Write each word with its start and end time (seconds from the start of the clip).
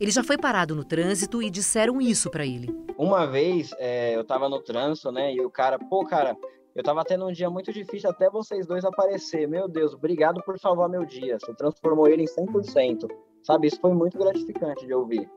Ele 0.00 0.10
já 0.10 0.24
foi 0.24 0.38
parado 0.38 0.74
no 0.74 0.82
trânsito 0.82 1.42
e 1.42 1.50
disseram 1.50 2.00
isso 2.00 2.30
para 2.30 2.46
ele. 2.46 2.74
Uma 2.96 3.26
vez 3.26 3.70
é, 3.78 4.16
eu 4.16 4.24
tava 4.24 4.48
no 4.48 4.58
trânsito, 4.58 5.12
né? 5.12 5.34
E 5.34 5.40
o 5.42 5.50
cara, 5.50 5.78
pô, 5.78 6.06
cara, 6.06 6.34
eu 6.74 6.82
tava 6.82 7.04
tendo 7.04 7.26
um 7.26 7.32
dia 7.32 7.50
muito 7.50 7.70
difícil 7.70 8.08
até 8.08 8.30
vocês 8.30 8.66
dois 8.66 8.82
aparecer. 8.82 9.46
Meu 9.46 9.68
Deus, 9.68 9.92
obrigado 9.92 10.42
por 10.42 10.58
salvar 10.58 10.88
meu 10.88 11.04
dia. 11.04 11.38
Você 11.38 11.52
transformou 11.52 12.08
ele 12.08 12.22
em 12.22 12.26
100%. 12.26 13.06
Sabe, 13.42 13.66
isso 13.66 13.78
foi 13.78 13.92
muito 13.92 14.16
gratificante 14.16 14.86
de 14.86 14.94
ouvir. 14.94 15.28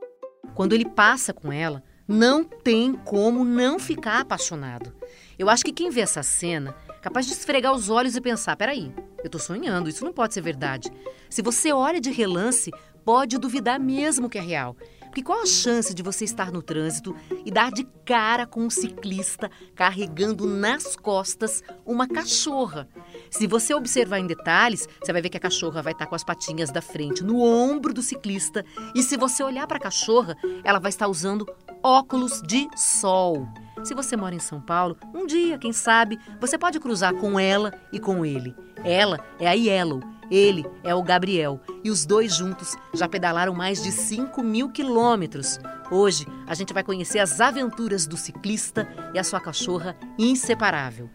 Quando 0.56 0.72
ele 0.72 0.86
passa 0.86 1.34
com 1.34 1.52
ela, 1.52 1.84
não 2.08 2.44
tem 2.46 2.94
como 2.94 3.44
não 3.44 3.78
ficar 3.78 4.22
apaixonado. 4.22 4.94
Eu 5.38 5.50
acho 5.50 5.66
que 5.66 5.74
quem 5.74 5.90
vê 5.90 6.02
essa 6.02 6.24
cena, 6.24 6.74
capaz 7.02 7.26
de 7.26 7.34
esfregar 7.34 7.74
os 7.74 7.90
olhos 7.90 8.16
e 8.16 8.22
pensar: 8.22 8.56
peraí, 8.56 8.94
eu 9.24 9.30
tô 9.30 9.40
sonhando, 9.40 9.90
isso 9.90 10.06
não 10.06 10.14
pode 10.14 10.34
ser 10.34 10.42
verdade. 10.42 10.90
Se 11.30 11.42
você 11.42 11.74
olha 11.74 12.00
de 12.00 12.12
relance, 12.12 12.72
pode 13.04 13.38
duvidar 13.38 13.80
mesmo 13.80 14.30
que 14.30 14.38
é 14.38 14.42
real. 14.42 14.76
Porque 15.14 15.22
qual 15.22 15.44
a 15.44 15.46
chance 15.46 15.94
de 15.94 16.02
você 16.02 16.26
estar 16.26 16.52
no 16.52 16.64
trânsito 16.64 17.16
e 17.46 17.52
dar 17.52 17.72
de 17.72 17.84
cara 18.04 18.48
com 18.48 18.62
um 18.62 18.70
ciclista 18.72 19.52
carregando 19.76 20.48
nas 20.48 20.96
costas 20.96 21.62
uma 21.86 22.08
cachorra? 22.08 22.90
Se 23.30 23.46
você 23.46 23.76
observar 23.76 24.18
em 24.18 24.26
detalhes, 24.26 24.88
você 25.00 25.14
vai 25.14 25.22
ver 25.22 25.30
que 25.30 25.38
a 25.38 25.40
cachorra 25.40 25.84
vai 25.84 25.94
estar 25.94 26.08
com 26.08 26.16
as 26.16 26.24
patinhas 26.24 26.72
da 26.72 26.82
frente 26.82 27.24
no 27.24 27.40
ombro 27.40 27.94
do 27.94 28.02
ciclista. 28.02 28.66
E 28.96 29.04
se 29.04 29.16
você 29.16 29.44
olhar 29.44 29.68
para 29.68 29.78
a 29.78 29.82
cachorra, 29.82 30.36
ela 30.64 30.80
vai 30.80 30.90
estar 30.90 31.08
usando 31.08 31.46
óculos 31.84 32.42
de 32.42 32.68
sol. 32.76 33.48
Se 33.84 33.94
você 33.94 34.18
mora 34.18 34.34
em 34.34 34.40
São 34.40 34.60
Paulo, 34.60 34.98
um 35.14 35.28
dia, 35.28 35.60
quem 35.60 35.72
sabe, 35.72 36.18
você 36.42 36.58
pode 36.58 36.80
cruzar 36.80 37.14
com 37.14 37.40
ela 37.40 37.72
e 37.92 38.00
com 38.00 38.26
ele. 38.26 38.56
Ela 38.84 39.24
é 39.40 39.48
a 39.48 39.54
Yellow, 39.54 40.02
ele 40.30 40.66
é 40.84 40.94
o 40.94 41.04
Gabriel 41.04 41.60
e 41.84 41.90
os 41.90 42.06
dois 42.06 42.36
juntos 42.36 42.76
já 42.94 43.08
pedalaram 43.08 43.54
mais 43.54 43.82
de 43.82 43.92
5 43.92 44.42
mil 44.44 44.70
quilômetros. 44.70 45.60
Hoje 45.92 46.26
a 46.48 46.56
gente 46.56 46.74
vai 46.74 46.84
conhecer 46.84 47.20
as 47.20 47.40
aventuras 47.40 48.06
do 48.06 48.18
ciclista 48.18 48.88
e 49.14 49.20
a 49.20 49.24
sua 49.24 49.40
cachorra 49.40 49.96
inseparável. 50.18 51.10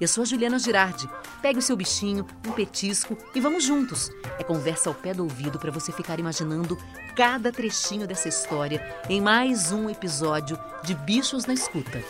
Eu 0.00 0.06
sou 0.06 0.22
a 0.22 0.24
Juliana 0.24 0.60
Girardi. 0.60 1.08
Pegue 1.42 1.58
o 1.58 1.62
seu 1.62 1.76
bichinho, 1.76 2.24
um 2.46 2.52
petisco 2.52 3.18
e 3.34 3.40
vamos 3.40 3.64
juntos. 3.64 4.10
É 4.38 4.44
conversa 4.44 4.88
ao 4.88 4.94
pé 4.94 5.12
do 5.12 5.24
ouvido 5.24 5.58
para 5.58 5.72
você 5.72 5.90
ficar 5.90 6.20
imaginando 6.20 6.78
cada 7.16 7.50
trechinho 7.50 8.06
dessa 8.06 8.28
história 8.28 8.80
em 9.08 9.20
mais 9.20 9.72
um 9.72 9.90
episódio 9.90 10.56
de 10.84 10.94
Bichos 10.94 11.46
na 11.46 11.54
Escuta. 11.54 12.00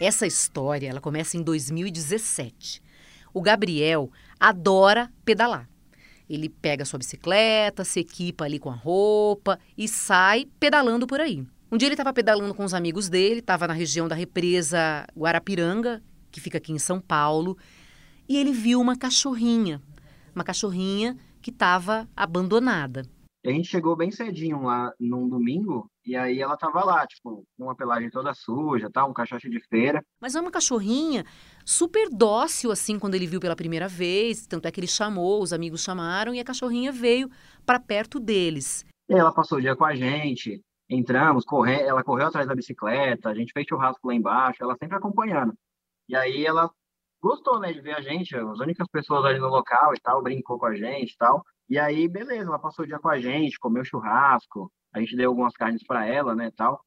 Essa 0.00 0.24
história 0.24 0.88
ela 0.88 1.00
começa 1.00 1.36
em 1.36 1.42
2017. 1.42 2.80
O 3.32 3.40
Gabriel 3.40 4.10
adora 4.38 5.10
pedalar. 5.24 5.68
Ele 6.28 6.48
pega 6.48 6.84
sua 6.84 6.98
bicicleta, 6.98 7.84
se 7.84 8.00
equipa 8.00 8.44
ali 8.44 8.58
com 8.58 8.70
a 8.70 8.74
roupa 8.74 9.58
e 9.76 9.86
sai 9.86 10.46
pedalando 10.58 11.06
por 11.06 11.20
aí. 11.20 11.46
Um 11.70 11.76
dia 11.76 11.88
ele 11.88 11.94
estava 11.94 12.12
pedalando 12.12 12.54
com 12.54 12.64
os 12.64 12.74
amigos 12.74 13.08
dele, 13.08 13.40
estava 13.40 13.66
na 13.66 13.72
região 13.72 14.06
da 14.06 14.14
represa 14.14 15.06
Guarapiranga, 15.16 16.02
que 16.30 16.40
fica 16.40 16.58
aqui 16.58 16.72
em 16.72 16.78
São 16.78 17.00
Paulo, 17.00 17.56
e 18.28 18.36
ele 18.36 18.52
viu 18.52 18.80
uma 18.80 18.96
cachorrinha, 18.96 19.80
uma 20.34 20.44
cachorrinha 20.44 21.16
que 21.40 21.50
estava 21.50 22.08
abandonada. 22.16 23.04
A 23.44 23.50
gente 23.50 23.68
chegou 23.68 23.96
bem 23.96 24.12
cedinho 24.12 24.62
lá 24.62 24.92
num 25.00 25.28
domingo, 25.28 25.90
e 26.06 26.14
aí 26.14 26.40
ela 26.40 26.56
tava 26.56 26.84
lá, 26.84 27.04
tipo, 27.04 27.44
com 27.58 27.64
uma 27.64 27.74
pelagem 27.74 28.08
toda 28.08 28.32
suja, 28.32 28.88
tá? 28.88 29.04
Um 29.04 29.12
cachaço 29.12 29.50
de 29.50 29.58
feira. 29.68 30.00
Mas 30.20 30.36
é 30.36 30.40
uma 30.40 30.50
cachorrinha 30.50 31.24
super 31.64 32.08
dócil, 32.08 32.70
assim, 32.70 33.00
quando 33.00 33.16
ele 33.16 33.26
viu 33.26 33.40
pela 33.40 33.56
primeira 33.56 33.88
vez. 33.88 34.46
Tanto 34.46 34.66
é 34.66 34.70
que 34.70 34.78
ele 34.78 34.86
chamou, 34.86 35.42
os 35.42 35.52
amigos 35.52 35.82
chamaram, 35.82 36.32
e 36.32 36.38
a 36.38 36.44
cachorrinha 36.44 36.92
veio 36.92 37.28
para 37.66 37.80
perto 37.80 38.20
deles. 38.20 38.84
E 39.08 39.14
ela 39.14 39.34
passou 39.34 39.58
o 39.58 39.60
dia 39.60 39.74
com 39.74 39.84
a 39.84 39.94
gente, 39.96 40.62
entramos, 40.88 41.44
corre... 41.44 41.82
ela 41.82 42.04
correu 42.04 42.28
atrás 42.28 42.46
da 42.46 42.54
bicicleta, 42.54 43.28
a 43.28 43.34
gente 43.34 43.52
fez 43.52 43.66
churrasco 43.66 44.06
lá 44.06 44.14
embaixo, 44.14 44.62
ela 44.62 44.76
sempre 44.78 44.96
acompanhando. 44.96 45.52
E 46.08 46.14
aí 46.14 46.46
ela 46.46 46.70
gostou, 47.20 47.58
né, 47.58 47.72
de 47.72 47.80
ver 47.80 47.96
a 47.96 48.00
gente, 48.00 48.36
as 48.36 48.60
únicas 48.60 48.86
pessoas 48.88 49.24
ali 49.24 49.40
no 49.40 49.48
local 49.48 49.94
e 49.94 50.00
tal, 50.00 50.22
brincou 50.22 50.58
com 50.58 50.66
a 50.66 50.76
gente 50.76 51.12
e 51.12 51.16
tal. 51.16 51.42
E 51.68 51.78
aí, 51.78 52.08
beleza, 52.08 52.48
ela 52.48 52.58
passou 52.58 52.84
o 52.84 52.88
dia 52.88 52.98
com 52.98 53.08
a 53.08 53.18
gente, 53.20 53.58
comeu 53.58 53.84
churrasco, 53.84 54.70
a 54.92 55.00
gente 55.00 55.16
deu 55.16 55.30
algumas 55.30 55.54
carnes 55.54 55.82
para 55.86 56.06
ela, 56.06 56.34
né, 56.34 56.50
tal. 56.56 56.80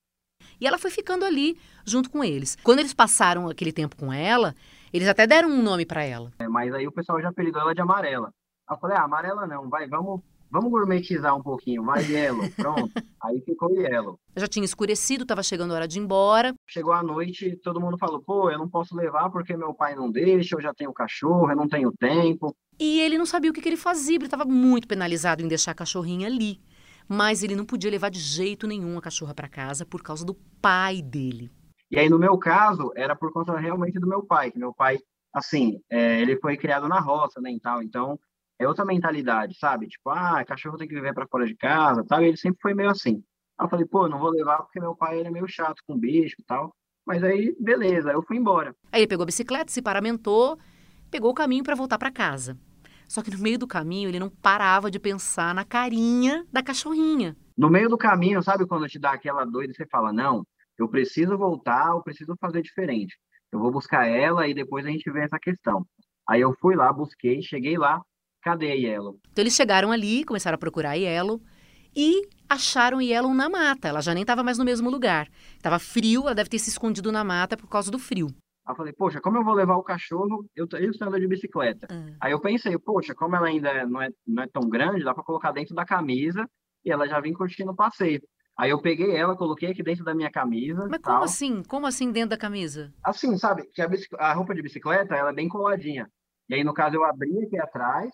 E 0.60 0.68
ela 0.68 0.78
foi 0.78 0.92
ficando 0.92 1.26
ali 1.26 1.58
junto 1.86 2.10
com 2.10 2.24
eles. 2.24 2.56
Quando 2.64 2.80
eles 2.80 2.94
passaram 2.94 3.48
aquele 3.48 3.72
tempo 3.72 3.96
com 3.96 4.12
ela, 4.12 4.54
eles 4.94 5.08
até 5.08 5.26
deram 5.26 5.50
um 5.50 5.62
nome 5.62 5.86
para 5.86 6.04
ela. 6.04 6.32
É, 6.40 6.48
mas 6.48 6.74
aí 6.74 6.88
o 6.88 6.92
pessoal 6.92 7.22
já 7.22 7.30
apelidou 7.30 7.62
ela 7.62 7.74
de 7.74 7.82
amarela. 7.82 8.32
Eu 8.70 8.78
falei, 8.78 8.98
ah, 8.98 9.04
amarela 9.04 9.48
não, 9.48 9.70
vai, 9.70 9.88
vamos 9.88 10.22
Vamos 10.56 10.72
gourmetizar 10.72 11.36
um 11.36 11.42
pouquinho, 11.42 11.84
vai 11.84 12.02
Yellow, 12.04 12.50
pronto. 12.56 12.92
Aí 13.22 13.42
ficou 13.42 13.70
Yellow. 13.72 14.18
Já 14.38 14.48
tinha 14.48 14.64
escurecido, 14.64 15.24
estava 15.24 15.44
chegando 15.44 15.72
a 15.72 15.76
hora 15.76 15.88
de 15.88 16.00
ir 16.00 16.02
embora. 16.02 16.54
Chegou 16.66 16.94
a 16.94 17.04
noite, 17.04 17.60
todo 17.62 17.82
mundo 17.82 17.98
falou, 17.98 18.22
pô, 18.22 18.50
eu 18.50 18.58
não 18.58 18.70
posso 18.70 18.96
levar 18.96 19.30
porque 19.30 19.58
meu 19.58 19.74
pai 19.74 19.96
não 19.96 20.10
deixa, 20.10 20.56
eu 20.56 20.62
já 20.62 20.74
tenho 20.74 20.94
cachorro, 20.94 21.50
eu 21.50 21.58
não 21.58 21.68
tenho 21.68 21.92
tempo. 21.92 22.56
E 22.80 23.00
ele 23.02 23.18
não 23.18 23.26
sabia 23.26 23.52
o 23.52 23.54
que, 23.54 23.62
que 23.62 23.70
ele 23.70 23.78
fazia, 23.78 24.16
ele 24.16 24.26
estava 24.26 24.46
muito 24.46 24.88
penalizado 24.88 25.42
em 25.42 25.48
deixar 25.48 25.72
a 25.72 25.76
cachorrinha 25.76 26.28
ali. 26.28 26.60
Mas 27.08 27.44
ele 27.44 27.56
não 27.56 27.66
podia 27.66 27.92
levar 27.92 28.10
de 28.10 28.20
jeito 28.20 28.68
nenhum 28.68 28.98
a 28.98 29.02
cachorra 29.02 29.34
para 29.34 29.48
casa 29.48 29.86
por 29.86 30.02
causa 30.02 30.26
do 30.26 30.34
pai 30.62 31.02
dele. 31.02 31.52
E 31.90 32.00
aí, 32.00 32.10
no 32.10 32.18
meu 32.18 32.38
caso, 32.38 32.92
era 32.96 33.16
por 33.16 33.32
conta 33.32 33.58
realmente 33.58 34.00
do 34.00 34.08
meu 34.08 34.24
pai, 34.24 34.52
que 34.52 34.58
meu 34.58 34.74
pai, 34.74 34.98
assim, 35.32 35.80
é, 35.90 36.20
ele 36.20 36.38
foi 36.40 36.58
criado 36.58 36.88
na 36.88 37.00
roça, 37.00 37.40
né, 37.40 37.52
e 37.52 37.60
tal, 37.60 37.82
então 37.84 38.20
é 38.60 38.68
outra 38.68 38.86
mentalidade, 38.86 39.58
sabe? 39.58 39.88
Tipo, 39.88 40.10
ah, 40.10 40.44
cachorro 40.46 40.78
tem 40.78 40.88
que 40.88 40.96
viver 40.96 41.14
para 41.14 41.28
fora 41.28 41.46
de 41.46 41.56
casa, 41.56 42.04
tal. 42.06 42.24
E 42.24 42.28
ele 42.28 42.38
sempre 42.38 42.60
foi 42.62 42.74
meio 42.74 42.90
assim. 42.90 43.22
Aí 43.58 43.66
eu 43.66 43.70
falei, 43.70 43.86
pô, 43.86 44.08
não 44.08 44.20
vou 44.20 44.30
levar 44.30 44.58
porque 44.64 44.80
meu 44.80 44.96
pai 44.96 45.20
ele 45.20 45.28
é 45.28 45.32
meio 45.32 45.48
chato 45.48 45.82
com 45.88 45.98
bicho 45.98 46.36
e 46.40 46.44
tal. 46.44 46.74
Mas 47.06 47.24
aí, 47.24 47.56
beleza, 47.60 48.12
eu 48.12 48.24
fui 48.24 48.38
embora. 48.38 48.76
Aí 48.92 49.02
ele 49.02 49.08
pegou 49.08 49.24
a 49.24 49.28
bicicleta, 49.28 49.72
se 49.72 49.82
paramentou, 49.82 50.58
pegou 51.12 51.32
o 51.32 51.36
caminho 51.36 51.64
para 51.64 51.76
voltar 51.76 51.98
para 51.98 52.12
casa. 52.12 52.58
Só 53.08 53.22
que 53.22 53.32
no 53.32 53.38
meio 53.38 53.58
do 53.58 53.68
caminho 53.68 54.10
ele 54.10 54.20
não 54.20 54.30
parava 54.30 54.90
de 54.90 55.00
pensar 55.00 55.54
na 55.54 55.64
carinha 55.64 56.46
da 56.52 56.64
cachorrinha. 56.64 57.36
No 57.58 57.70
meio 57.70 57.90
do 57.90 57.98
caminho, 57.98 58.44
sabe 58.44 58.68
quando 58.68 58.88
te 58.88 59.00
dá 59.00 59.12
aquela 59.12 59.46
doida 59.46 59.72
e 59.72 59.76
você 59.76 59.86
fala, 59.86 60.12
não, 60.12 60.46
eu 60.78 60.90
preciso 60.90 61.38
voltar, 61.38 61.90
eu 61.90 62.02
preciso 62.02 62.36
fazer 62.40 62.62
diferente. 62.62 63.16
Eu 63.52 63.60
vou 63.60 63.72
buscar 63.72 64.06
ela 64.06 64.48
e 64.48 64.54
depois 64.54 64.86
a 64.86 64.90
gente 64.90 65.10
vê 65.12 65.22
essa 65.22 65.40
questão. 65.40 65.86
Aí 66.28 66.42
eu 66.42 66.54
fui 66.60 66.76
lá, 66.76 66.92
busquei, 66.92 67.42
cheguei 67.42 67.78
lá, 67.78 68.02
cadê 68.42 68.72
a 68.72 68.76
Yellow? 68.76 69.20
Então 69.32 69.42
eles 69.44 69.56
chegaram 69.56 69.92
ali, 69.92 70.26
começaram 70.26 70.56
a 70.56 70.60
procurar 70.60 70.92
a 70.92 70.96
Yellow 70.96 71.42
e 71.96 72.28
acharam 72.50 73.02
Yellow 73.02 73.34
na 73.34 73.50
mata. 73.50 73.88
Ela 73.88 74.02
já 74.02 74.14
nem 74.14 74.22
estava 74.22 74.44
mais 74.44 74.58
no 74.58 74.66
mesmo 74.66 74.90
lugar. 74.90 75.30
Tava 75.62 75.80
frio, 75.80 76.24
ela 76.24 76.36
deve 76.36 76.50
ter 76.50 76.60
se 76.60 76.70
escondido 76.70 77.12
na 77.12 77.24
mata 77.24 77.56
por 77.56 77.70
causa 77.70 77.90
do 77.90 77.98
frio. 77.98 78.28
Aí 78.66 78.72
eu 78.72 78.76
falei, 78.76 78.94
poxa, 78.94 79.22
como 79.22 79.38
eu 79.38 79.44
vou 79.44 79.54
levar 79.54 79.76
o 79.76 79.84
cachorro? 79.84 80.46
Eu, 80.56 80.66
estou 80.66 81.08
andando 81.08 81.20
de 81.20 81.28
bicicleta. 81.28 81.88
Uhum. 81.94 82.16
Aí 82.20 82.32
eu 82.32 82.42
pensei, 82.42 82.78
poxa, 82.80 83.14
como 83.14 83.36
ela 83.36 83.48
ainda 83.48 83.86
não 83.86 84.02
é, 84.02 84.10
não 84.26 84.44
é 84.44 84.48
tão 84.48 84.68
grande, 84.68 85.04
dá 85.04 85.14
para 85.14 85.24
colocar 85.24 85.52
dentro 85.52 85.76
da 85.76 85.86
camisa 85.86 86.50
e 86.84 86.92
ela 86.92 87.08
já 87.08 87.20
vem 87.20 87.34
curtindo 87.34 87.72
o 87.72 87.76
passeio. 87.76 88.22
Aí 88.58 88.70
eu 88.70 88.82
peguei 88.82 89.16
ela, 89.16 89.36
coloquei 89.36 89.70
aqui 89.70 89.84
dentro 89.84 90.04
da 90.04 90.16
minha 90.16 90.32
camisa. 90.32 90.88
Mas 90.90 91.02
como 91.02 91.24
assim? 91.24 91.64
Como 91.64 91.86
assim 91.86 92.12
dentro 92.12 92.30
da 92.30 92.38
camisa? 92.38 92.94
Assim, 93.04 93.38
sabe? 93.38 93.64
Que 93.74 93.82
a, 93.82 93.90
a, 94.20 94.34
roupa 94.34 94.56
de 94.56 94.62
bicicleta, 94.62 95.16
ela 95.16 95.30
é 95.30 95.34
bem 95.34 95.50
coladinha. 95.50 96.10
E 96.50 96.56
aí, 96.56 96.64
no 96.64 96.74
caso, 96.74 96.96
eu 96.96 97.04
abri 97.04 97.44
aqui 97.44 97.60
atrás 97.60 98.10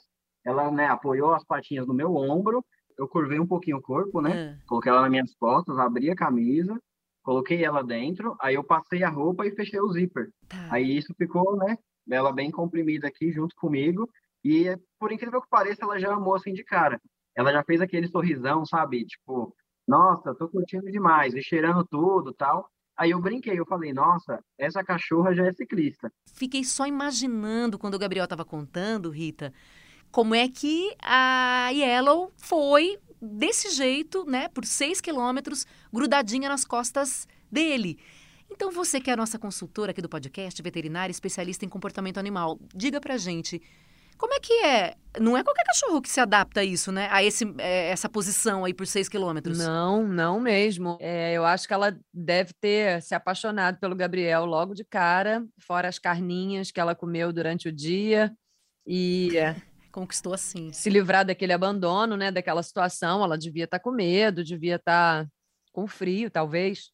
ela 0.45 0.71
né, 0.71 0.87
apoiou 0.87 1.33
as 1.33 1.43
patinhas 1.43 1.87
no 1.87 1.93
meu 1.93 2.15
ombro, 2.15 2.63
eu 2.97 3.07
curvei 3.07 3.39
um 3.39 3.47
pouquinho 3.47 3.77
o 3.77 3.81
corpo, 3.81 4.21
né? 4.21 4.57
É. 4.59 4.65
Coloquei 4.67 4.91
ela 4.91 5.01
nas 5.01 5.09
minhas 5.09 5.33
costas, 5.35 5.77
abri 5.77 6.09
a 6.09 6.15
camisa, 6.15 6.79
coloquei 7.23 7.63
ela 7.63 7.83
dentro, 7.83 8.35
aí 8.39 8.55
eu 8.55 8.63
passei 8.63 9.03
a 9.03 9.09
roupa 9.09 9.45
e 9.45 9.55
fechei 9.55 9.79
o 9.79 9.91
zíper. 9.91 10.29
Tá. 10.47 10.67
Aí 10.71 10.97
isso 10.97 11.13
ficou, 11.17 11.55
né? 11.57 11.77
Ela 12.09 12.31
bem 12.31 12.51
comprimida 12.51 13.07
aqui 13.07 13.31
junto 13.31 13.55
comigo. 13.55 14.09
E 14.43 14.75
por 14.99 15.11
incrível 15.11 15.41
que 15.41 15.49
pareça, 15.49 15.83
ela 15.83 15.99
já 15.99 16.13
amou 16.13 16.35
assim 16.35 16.53
de 16.53 16.63
cara. 16.63 16.99
Ela 17.35 17.51
já 17.51 17.63
fez 17.63 17.79
aquele 17.79 18.07
sorrisão, 18.07 18.65
sabe? 18.65 19.05
Tipo, 19.05 19.55
nossa, 19.87 20.35
tô 20.35 20.49
curtindo 20.49 20.91
demais, 20.91 21.33
e 21.33 21.41
cheirando 21.41 21.85
tudo 21.85 22.33
tal. 22.33 22.69
Aí 22.97 23.11
eu 23.11 23.21
brinquei, 23.21 23.57
eu 23.57 23.65
falei, 23.65 23.93
nossa, 23.93 24.39
essa 24.59 24.83
cachorra 24.83 25.33
já 25.33 25.45
é 25.45 25.53
ciclista. 25.53 26.11
Fiquei 26.33 26.63
só 26.63 26.85
imaginando 26.85 27.79
quando 27.79 27.95
o 27.95 27.99
Gabriel 27.99 28.25
estava 28.25 28.45
contando, 28.45 29.09
Rita, 29.09 29.53
como 30.11 30.35
é 30.35 30.47
que 30.47 30.95
a 31.01 31.69
Yellow 31.69 32.31
foi 32.37 32.99
desse 33.21 33.69
jeito, 33.69 34.25
né, 34.25 34.49
por 34.49 34.65
seis 34.65 34.99
quilômetros, 34.99 35.65
grudadinha 35.91 36.49
nas 36.49 36.65
costas 36.65 37.27
dele. 37.51 37.99
Então, 38.49 38.71
você 38.71 38.99
que 38.99 39.09
é 39.09 39.13
a 39.13 39.17
nossa 39.17 39.39
consultora 39.39 39.91
aqui 39.91 40.01
do 40.01 40.09
podcast, 40.09 40.61
veterinária, 40.61 41.11
especialista 41.11 41.65
em 41.65 41.69
comportamento 41.69 42.17
animal, 42.17 42.59
diga 42.75 42.99
pra 42.99 43.17
gente, 43.17 43.61
como 44.17 44.33
é 44.33 44.39
que 44.39 44.53
é? 44.53 44.95
Não 45.19 45.37
é 45.37 45.43
qualquer 45.43 45.63
cachorro 45.63 46.01
que 46.01 46.09
se 46.09 46.19
adapta 46.19 46.59
a 46.59 46.63
isso, 46.63 46.91
né? 46.91 47.07
A 47.11 47.23
esse, 47.23 47.45
é, 47.57 47.89
essa 47.89 48.09
posição 48.09 48.65
aí 48.65 48.73
por 48.73 48.85
seis 48.85 49.09
quilômetros. 49.09 49.57
Não, 49.57 50.05
não 50.07 50.39
mesmo. 50.39 50.97
É, 50.99 51.33
eu 51.33 51.45
acho 51.45 51.67
que 51.67 51.73
ela 51.73 51.97
deve 52.13 52.53
ter 52.59 53.01
se 53.01 53.15
apaixonado 53.15 53.79
pelo 53.79 53.95
Gabriel 53.95 54.45
logo 54.45 54.73
de 54.73 54.83
cara, 54.83 55.43
fora 55.59 55.87
as 55.87 55.97
carninhas 55.97 56.71
que 56.71 56.79
ela 56.79 56.93
comeu 56.93 57.33
durante 57.33 57.67
o 57.69 57.71
dia. 57.71 58.31
E 58.85 59.31
Conquistou 59.91 60.33
assim. 60.33 60.71
Se 60.71 60.89
livrar 60.89 61.25
daquele 61.25 61.51
abandono, 61.51 62.15
né? 62.15 62.31
Daquela 62.31 62.63
situação, 62.63 63.23
ela 63.23 63.37
devia 63.37 63.65
estar 63.65 63.77
tá 63.77 63.83
com 63.83 63.91
medo, 63.91 64.43
devia 64.43 64.75
estar 64.77 65.25
tá 65.25 65.31
com 65.71 65.87
frio, 65.87 66.29
talvez. 66.29 66.91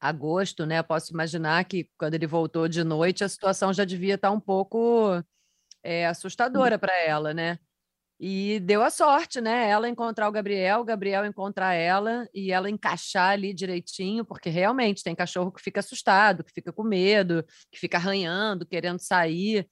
Agosto, 0.00 0.64
né? 0.64 0.82
Posso 0.82 1.12
imaginar 1.12 1.64
que 1.64 1.88
quando 1.98 2.14
ele 2.14 2.26
voltou 2.26 2.68
de 2.68 2.82
noite, 2.82 3.22
a 3.24 3.28
situação 3.28 3.72
já 3.72 3.84
devia 3.84 4.14
estar 4.14 4.28
tá 4.28 4.34
um 4.34 4.40
pouco 4.40 5.22
é, 5.82 6.06
assustadora 6.06 6.78
para 6.78 6.96
ela, 6.98 7.34
né? 7.34 7.58
E 8.22 8.60
deu 8.60 8.82
a 8.82 8.90
sorte, 8.90 9.40
né? 9.40 9.70
Ela 9.70 9.88
encontrar 9.88 10.28
o 10.28 10.32
Gabriel, 10.32 10.80
o 10.80 10.84
Gabriel 10.84 11.24
encontrar 11.24 11.72
ela 11.74 12.28
e 12.34 12.52
ela 12.52 12.68
encaixar 12.68 13.30
ali 13.30 13.54
direitinho, 13.54 14.26
porque 14.26 14.50
realmente 14.50 15.02
tem 15.02 15.14
cachorro 15.14 15.50
que 15.50 15.62
fica 15.62 15.80
assustado, 15.80 16.44
que 16.44 16.52
fica 16.52 16.70
com 16.70 16.82
medo, 16.82 17.42
que 17.72 17.78
fica 17.80 17.96
arranhando, 17.96 18.66
querendo 18.66 19.00
sair. 19.00 19.66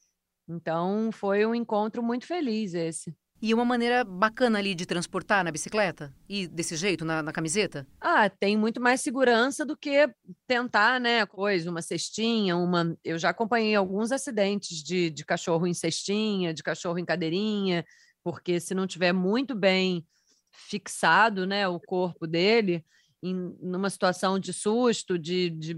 Então 0.49 1.11
foi 1.13 1.45
um 1.45 1.55
encontro 1.55 2.03
muito 2.03 2.27
feliz 2.27 2.73
esse. 2.73 3.15
E 3.41 3.55
uma 3.55 3.65
maneira 3.65 4.03
bacana 4.03 4.59
ali 4.59 4.75
de 4.75 4.85
transportar 4.85 5.45
na 5.45 5.53
bicicleta? 5.53 6.13
E 6.29 6.47
desse 6.47 6.75
jeito, 6.75 7.05
na, 7.05 7.23
na, 7.23 7.33
camiseta? 7.33 7.87
Ah, 8.01 8.29
tem 8.29 8.57
muito 8.57 8.81
mais 8.81 9.01
segurança 9.01 9.65
do 9.65 9.77
que 9.77 10.11
tentar, 10.47 11.01
né? 11.01 11.25
Coisa, 11.25 11.71
uma 11.71 11.83
cestinha, 11.83 12.57
uma. 12.57 12.97
Eu 13.05 13.19
já 13.19 13.31
acompanhei 13.31 13.75
alguns 13.75 14.11
acidentes 14.11 14.83
de, 14.83 15.11
de 15.11 15.25
cachorro 15.25 15.67
em 15.67 15.75
cestinha, 15.75 16.53
de 16.53 16.63
cachorro 16.63 16.99
em 16.99 17.05
cadeirinha 17.05 17.85
porque 18.23 18.61
se 18.61 18.75
não 18.75 18.87
tiver 18.87 19.13
muito 19.13 19.55
bem 19.55 20.07
fixado, 20.51 21.47
né, 21.47 21.67
o 21.67 21.81
corpo 21.81 22.27
dele, 22.27 22.85
em 23.23 23.35
numa 23.61 23.89
situação 23.89 24.39
de 24.39 24.53
susto, 24.53 25.19
de, 25.19 25.49
de 25.49 25.75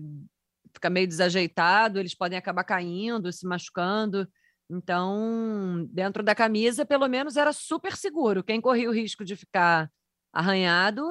ficar 0.75 0.91
meio 0.91 1.07
desajeitado, 1.07 2.01
eles 2.01 2.15
podem 2.15 2.37
acabar 2.37 2.65
caindo, 2.65 3.33
se 3.33 3.47
machucando. 3.47 4.29
Então, 4.71 5.89
dentro 5.91 6.23
da 6.23 6.33
camisa, 6.33 6.87
pelo 6.87 7.09
menos 7.09 7.37
era 7.37 7.53
super 7.53 7.97
seguro. 7.97 8.45
Quem 8.45 8.61
corria 8.61 8.89
o 8.89 8.95
risco 8.95 9.25
de 9.25 9.35
ficar 9.35 9.91
arranhado 10.33 11.03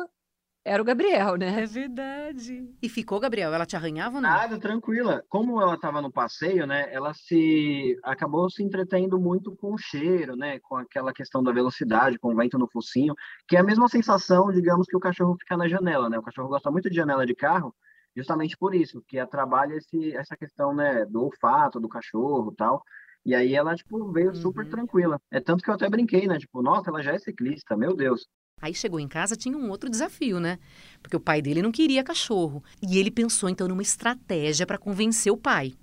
era 0.64 0.82
o 0.82 0.86
Gabriel, 0.86 1.36
né? 1.36 1.64
É 1.64 1.66
verdade. 1.66 2.70
E 2.82 2.88
ficou, 2.88 3.20
Gabriel? 3.20 3.54
Ela 3.54 3.66
te 3.66 3.76
arranhava 3.76 4.18
ou 4.18 4.22
não? 4.22 4.30
Nada, 4.30 4.60
tranquila. 4.60 5.24
Como 5.28 5.62
ela 5.62 5.74
estava 5.74 6.02
no 6.02 6.12
passeio, 6.12 6.66
né? 6.66 6.88
Ela 6.94 7.14
se 7.14 7.98
acabou 8.04 8.50
se 8.50 8.64
entretendo 8.64 9.20
muito 9.20 9.56
com 9.56 9.74
o 9.74 9.78
cheiro, 9.78 10.38
né? 10.38 10.60
Com 10.60 10.78
aquela 10.78 11.12
questão 11.12 11.44
da 11.44 11.52
velocidade, 11.52 12.20
com 12.20 12.32
o 12.32 12.36
vento 12.36 12.58
no 12.58 12.70
focinho, 12.70 13.14
que 13.48 13.58
é 13.58 13.60
a 13.60 13.64
mesma 13.64 13.90
sensação, 13.90 14.52
digamos, 14.52 14.88
que 14.88 14.96
o 14.96 15.02
cachorro 15.02 15.36
fica 15.38 15.58
na 15.58 15.68
janela, 15.68 16.10
né? 16.10 16.18
O 16.18 16.24
cachorro 16.24 16.50
gosta 16.50 16.70
muito 16.72 16.90
de 16.90 16.96
janela 16.96 17.26
de 17.26 17.36
carro, 17.36 17.74
justamente 18.16 18.58
por 18.58 18.76
isso, 18.76 19.02
que 19.08 19.26
trabalha 19.28 19.76
esse, 19.76 20.16
essa 20.16 20.38
questão, 20.38 20.74
né? 20.74 21.06
Do 21.06 21.24
olfato 21.24 21.80
do 21.80 21.90
cachorro, 21.90 22.54
tal. 22.56 22.84
E 23.26 23.36
aí 23.36 23.54
ela, 23.54 23.76
tipo, 23.76 24.12
veio 24.12 24.34
super 24.36 24.66
uhum. 24.66 24.72
tranquila. 24.72 25.22
É 25.32 25.40
tanto 25.40 25.64
que 25.64 25.70
eu 25.70 25.74
até 25.74 25.90
brinquei, 25.90 26.28
né? 26.28 26.38
Tipo, 26.38 26.62
nossa, 26.62 26.90
ela 26.90 27.02
já 27.04 27.14
é 27.14 27.20
ciclista, 27.20 27.76
meu 27.76 27.96
Deus. 27.96 28.28
Aí 28.62 28.74
chegou 28.74 29.00
em 29.00 29.08
casa, 29.08 29.36
tinha 29.36 29.58
um 29.58 29.70
outro 29.70 29.90
desafio, 29.90 30.40
né? 30.40 30.60
Porque 31.02 31.16
o 31.16 31.20
pai 31.20 31.42
dele 31.42 31.62
não 31.62 31.72
queria 31.72 32.04
cachorro. 32.04 32.64
E 32.82 32.98
ele 32.98 33.12
pensou 33.12 33.50
então 33.50 33.68
numa 33.68 33.82
estratégia 33.82 34.66
para 34.66 34.78
convencer 34.78 35.32
o 35.32 35.38
pai. 35.38 35.74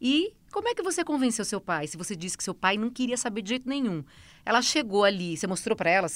E 0.00 0.34
como 0.52 0.68
é 0.68 0.74
que 0.74 0.82
você 0.82 1.04
convenceu 1.04 1.44
seu 1.44 1.60
pai? 1.60 1.86
Se 1.86 1.96
você 1.96 2.14
disse 2.14 2.36
que 2.36 2.44
seu 2.44 2.54
pai 2.54 2.76
não 2.76 2.90
queria 2.90 3.16
saber 3.16 3.42
de 3.42 3.50
jeito 3.50 3.68
nenhum. 3.68 4.04
Ela 4.44 4.60
chegou 4.60 5.04
ali, 5.04 5.36
você 5.36 5.46
mostrou 5.46 5.76
para 5.76 5.90
ela, 5.90 6.08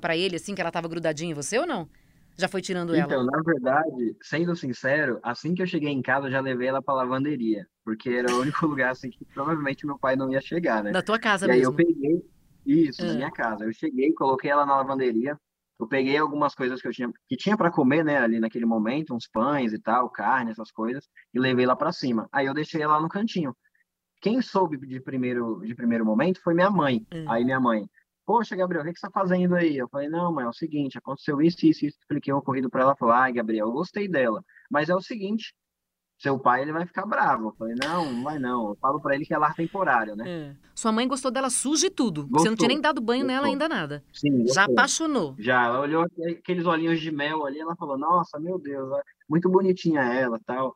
para 0.00 0.16
ele 0.16 0.36
assim 0.36 0.54
que 0.54 0.60
ela 0.60 0.70
estava 0.70 0.88
grudadinha 0.88 1.30
em 1.30 1.34
você 1.34 1.58
ou 1.58 1.66
não? 1.66 1.88
Já 2.36 2.48
foi 2.48 2.60
tirando 2.60 2.94
ela? 2.94 3.04
Então, 3.04 3.24
na 3.24 3.40
verdade, 3.42 4.16
sendo 4.22 4.56
sincero, 4.56 5.20
assim 5.22 5.54
que 5.54 5.62
eu 5.62 5.66
cheguei 5.66 5.90
em 5.90 6.02
casa, 6.02 6.26
eu 6.26 6.32
já 6.32 6.40
levei 6.40 6.68
ela 6.68 6.82
para 6.82 6.94
lavanderia, 6.94 7.66
porque 7.84 8.10
era 8.10 8.32
o 8.32 8.40
único 8.40 8.66
lugar 8.66 8.90
assim 8.90 9.10
que 9.10 9.24
provavelmente 9.26 9.86
meu 9.86 9.98
pai 9.98 10.16
não 10.16 10.30
ia 10.30 10.40
chegar, 10.40 10.82
né? 10.82 10.90
Na 10.90 11.02
tua 11.02 11.18
casa 11.18 11.46
e 11.46 11.48
mesmo. 11.48 11.60
E 11.60 11.64
aí 11.64 11.64
eu 11.64 11.74
peguei 11.74 12.22
isso, 12.66 13.04
na 13.04 13.12
ah. 13.12 13.14
minha 13.14 13.30
casa. 13.30 13.64
Eu 13.64 13.72
cheguei, 13.72 14.12
coloquei 14.14 14.50
ela 14.50 14.66
na 14.66 14.76
lavanderia, 14.76 15.38
eu 15.78 15.86
peguei 15.86 16.16
algumas 16.16 16.54
coisas 16.54 16.80
que 16.80 16.88
eu 16.88 16.92
tinha 16.92 17.10
que 17.28 17.36
tinha 17.36 17.56
para 17.56 17.70
comer, 17.70 18.04
né, 18.04 18.18
ali 18.18 18.40
naquele 18.40 18.64
momento, 18.66 19.14
uns 19.14 19.28
pães 19.28 19.72
e 19.72 19.78
tal, 19.78 20.10
carne, 20.10 20.50
essas 20.50 20.70
coisas, 20.70 21.08
e 21.32 21.38
levei 21.38 21.66
lá 21.66 21.76
para 21.76 21.92
cima. 21.92 22.28
Aí 22.32 22.46
eu 22.46 22.54
deixei 22.54 22.82
ela 22.82 23.00
no 23.00 23.08
cantinho. 23.08 23.54
Quem 24.20 24.40
soube 24.40 24.78
de 24.78 25.00
primeiro 25.00 25.60
de 25.64 25.74
primeiro 25.74 26.04
momento 26.04 26.40
foi 26.42 26.54
minha 26.54 26.70
mãe. 26.70 27.06
Uhum. 27.12 27.30
Aí 27.30 27.44
minha 27.44 27.60
mãe, 27.60 27.86
poxa, 28.24 28.56
Gabriel, 28.56 28.82
o 28.82 28.86
que, 28.86 28.92
que 28.92 29.00
você 29.00 29.06
está 29.06 29.20
fazendo 29.20 29.54
aí? 29.54 29.76
Eu 29.76 29.88
falei, 29.88 30.08
não, 30.08 30.32
mãe, 30.32 30.44
é 30.44 30.48
o 30.48 30.52
seguinte, 30.52 30.98
aconteceu 30.98 31.40
isso, 31.40 31.66
isso, 31.66 31.86
isso. 31.86 31.98
Expliquei 32.00 32.32
o 32.32 32.38
ocorrido 32.38 32.70
para 32.70 32.82
ela, 32.82 32.96
falou, 32.96 33.14
ai, 33.14 33.32
Gabriel, 33.32 33.66
eu 33.66 33.72
gostei 33.72 34.08
dela, 34.08 34.42
mas 34.70 34.88
é 34.88 34.94
o 34.94 35.00
seguinte, 35.00 35.54
seu 36.18 36.38
pai 36.38 36.62
ele 36.62 36.72
vai 36.72 36.86
ficar 36.86 37.06
bravo. 37.06 37.48
Eu 37.48 37.52
falei, 37.52 37.74
não, 37.80 38.12
não 38.12 38.22
vai 38.22 38.38
não. 38.38 38.68
Eu 38.68 38.76
falo 38.76 39.00
para 39.00 39.14
ele 39.14 39.24
que 39.26 39.34
é 39.34 39.38
lar 39.38 39.54
temporário, 39.54 40.16
né? 40.16 40.24
É. 40.28 40.56
Sua 40.74 40.92
mãe 40.92 41.06
gostou 41.06 41.30
dela 41.30 41.50
suja 41.50 41.86
e 41.86 41.90
tudo. 41.90 42.22
Gostou. 42.22 42.40
Você 42.40 42.48
não 42.48 42.56
tinha 42.56 42.68
nem 42.68 42.80
dado 42.80 43.00
banho 43.00 43.22
gostou. 43.22 43.34
nela 43.34 43.46
ainda 43.46 43.68
nada. 43.68 44.04
Sim, 44.12 44.46
Já 44.46 44.64
apaixonou. 44.64 45.34
Já, 45.38 45.66
ela 45.66 45.80
olhou 45.80 46.06
aqueles 46.38 46.64
olhinhos 46.66 47.00
de 47.00 47.10
mel 47.10 47.44
ali, 47.44 47.58
ela 47.58 47.76
falou, 47.76 47.98
nossa, 47.98 48.38
meu 48.38 48.58
Deus, 48.58 48.88
muito 49.28 49.50
bonitinha 49.50 50.02
ela 50.02 50.40
tal. 50.46 50.74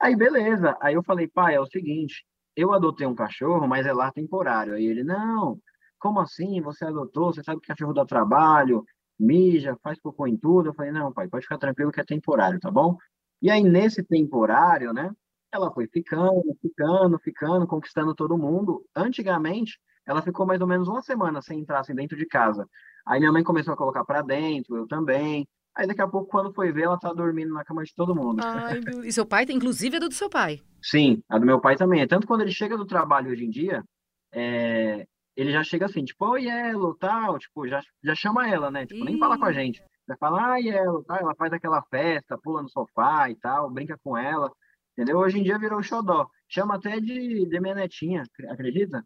Aí, 0.00 0.16
beleza. 0.16 0.76
Aí 0.80 0.94
eu 0.94 1.02
falei, 1.02 1.28
pai, 1.28 1.54
é 1.54 1.60
o 1.60 1.66
seguinte, 1.66 2.24
eu 2.54 2.72
adotei 2.72 3.06
um 3.06 3.14
cachorro, 3.14 3.66
mas 3.66 3.86
é 3.86 3.92
lar 3.92 4.12
temporário. 4.12 4.74
Aí 4.74 4.86
ele, 4.86 5.02
não, 5.04 5.58
como 5.98 6.20
assim? 6.20 6.60
Você 6.60 6.84
adotou? 6.84 7.32
Você 7.32 7.42
sabe 7.42 7.60
que 7.60 7.68
cachorro 7.68 7.92
dá 7.92 8.04
trabalho, 8.04 8.84
mija, 9.18 9.76
faz 9.82 9.98
cocô 10.00 10.26
em 10.26 10.36
tudo. 10.36 10.70
Eu 10.70 10.74
falei, 10.74 10.92
não, 10.92 11.12
pai, 11.12 11.28
pode 11.28 11.44
ficar 11.44 11.58
tranquilo 11.58 11.92
que 11.92 12.00
é 12.00 12.04
temporário, 12.04 12.60
tá 12.60 12.70
bom? 12.70 12.96
E 13.42 13.50
aí, 13.50 13.62
nesse 13.62 14.02
temporário, 14.02 14.92
né, 14.92 15.10
ela 15.52 15.72
foi 15.72 15.86
ficando, 15.88 16.42
ficando, 16.60 17.18
ficando, 17.18 17.66
conquistando 17.66 18.14
todo 18.14 18.38
mundo. 18.38 18.84
Antigamente, 18.94 19.78
ela 20.06 20.22
ficou 20.22 20.46
mais 20.46 20.60
ou 20.60 20.66
menos 20.66 20.88
uma 20.88 21.02
semana 21.02 21.42
sem 21.42 21.60
entrar 21.60 21.80
assim, 21.80 21.94
dentro 21.94 22.16
de 22.16 22.26
casa. 22.26 22.66
Aí 23.06 23.18
minha 23.18 23.32
mãe 23.32 23.42
começou 23.42 23.74
a 23.74 23.76
colocar 23.76 24.04
para 24.04 24.22
dentro, 24.22 24.76
eu 24.76 24.86
também. 24.86 25.46
Aí 25.76 25.86
daqui 25.86 26.00
a 26.00 26.08
pouco, 26.08 26.30
quando 26.30 26.54
foi 26.54 26.72
ver, 26.72 26.84
ela 26.84 26.98
tá 26.98 27.12
dormindo 27.12 27.52
na 27.52 27.64
cama 27.64 27.84
de 27.84 27.94
todo 27.94 28.14
mundo. 28.14 28.40
Ai, 28.42 28.80
e 29.04 29.12
seu 29.12 29.26
pai, 29.26 29.44
inclusive, 29.50 29.96
é 29.96 30.00
do 30.00 30.10
seu 30.12 30.30
pai? 30.30 30.60
Sim, 30.82 31.22
a 31.28 31.38
do 31.38 31.44
meu 31.44 31.60
pai 31.60 31.76
também. 31.76 32.00
É 32.00 32.06
tanto 32.06 32.26
quando 32.26 32.40
ele 32.40 32.50
chega 32.50 32.76
do 32.76 32.86
trabalho 32.86 33.30
hoje 33.30 33.44
em 33.44 33.50
dia, 33.50 33.84
é... 34.32 35.06
ele 35.36 35.52
já 35.52 35.62
chega 35.62 35.86
assim, 35.86 36.04
tipo, 36.04 36.24
oi, 36.26 36.44
Yellow, 36.44 36.94
tal, 36.94 37.38
tipo, 37.38 37.68
já, 37.68 37.82
já 38.02 38.14
chama 38.14 38.48
ela, 38.48 38.70
né? 38.70 38.86
Tipo, 38.86 39.04
nem 39.04 39.18
fala 39.18 39.38
com 39.38 39.44
a 39.44 39.52
gente. 39.52 39.82
Vai 40.08 40.16
falar, 40.16 40.54
ah, 40.54 40.60
ela, 40.60 41.04
tá, 41.04 41.18
ela 41.20 41.34
faz 41.34 41.52
aquela 41.52 41.82
festa, 41.82 42.38
pula 42.38 42.62
no 42.62 42.70
sofá 42.70 43.28
e 43.28 43.36
tal, 43.36 43.70
brinca 43.70 43.98
com 44.02 44.16
ela, 44.16 44.50
entendeu? 44.92 45.18
Hoje 45.18 45.38
em 45.38 45.42
dia 45.42 45.58
virou 45.58 45.82
xodó. 45.82 46.26
Chama 46.48 46.76
até 46.76 47.00
de, 47.00 47.46
de 47.46 47.60
minha 47.60 47.74
netinha, 47.74 48.22
acredita? 48.48 49.04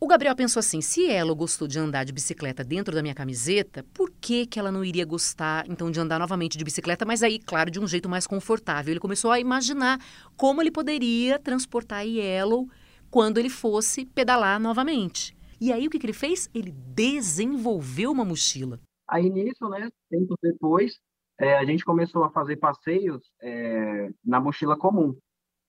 O 0.00 0.06
Gabriel 0.08 0.34
pensou 0.34 0.58
assim: 0.58 0.80
se 0.80 1.08
ela 1.08 1.32
gostou 1.32 1.68
de 1.68 1.78
andar 1.78 2.02
de 2.02 2.12
bicicleta 2.12 2.64
dentro 2.64 2.92
da 2.92 3.02
minha 3.02 3.14
camiseta, 3.14 3.84
por 3.94 4.10
que, 4.10 4.46
que 4.46 4.58
ela 4.58 4.72
não 4.72 4.84
iria 4.84 5.04
gostar 5.04 5.64
então 5.68 5.92
de 5.92 6.00
andar 6.00 6.18
novamente 6.18 6.58
de 6.58 6.64
bicicleta, 6.64 7.04
mas 7.04 7.22
aí, 7.22 7.38
claro, 7.38 7.70
de 7.70 7.78
um 7.78 7.86
jeito 7.86 8.08
mais 8.08 8.26
confortável? 8.26 8.92
Ele 8.92 8.98
começou 8.98 9.30
a 9.30 9.38
imaginar 9.38 10.00
como 10.36 10.60
ele 10.60 10.72
poderia 10.72 11.38
transportar 11.38 12.00
a 12.00 12.02
Yellow 12.02 12.68
quando 13.12 13.38
ele 13.38 13.48
fosse 13.48 14.04
pedalar 14.06 14.58
novamente. 14.58 15.36
E 15.62 15.72
aí 15.72 15.86
o 15.86 15.90
que, 15.90 15.96
que 16.00 16.06
ele 16.06 16.12
fez? 16.12 16.50
Ele 16.52 16.72
desenvolveu 16.72 18.10
uma 18.10 18.24
mochila. 18.24 18.80
Aí 19.08 19.30
nisso, 19.30 19.68
né, 19.68 19.88
tempo 20.10 20.36
depois, 20.42 20.98
é, 21.38 21.56
a 21.56 21.64
gente 21.64 21.84
começou 21.84 22.24
a 22.24 22.30
fazer 22.32 22.56
passeios 22.56 23.22
é, 23.40 24.10
na 24.24 24.40
mochila 24.40 24.76
comum. 24.76 25.16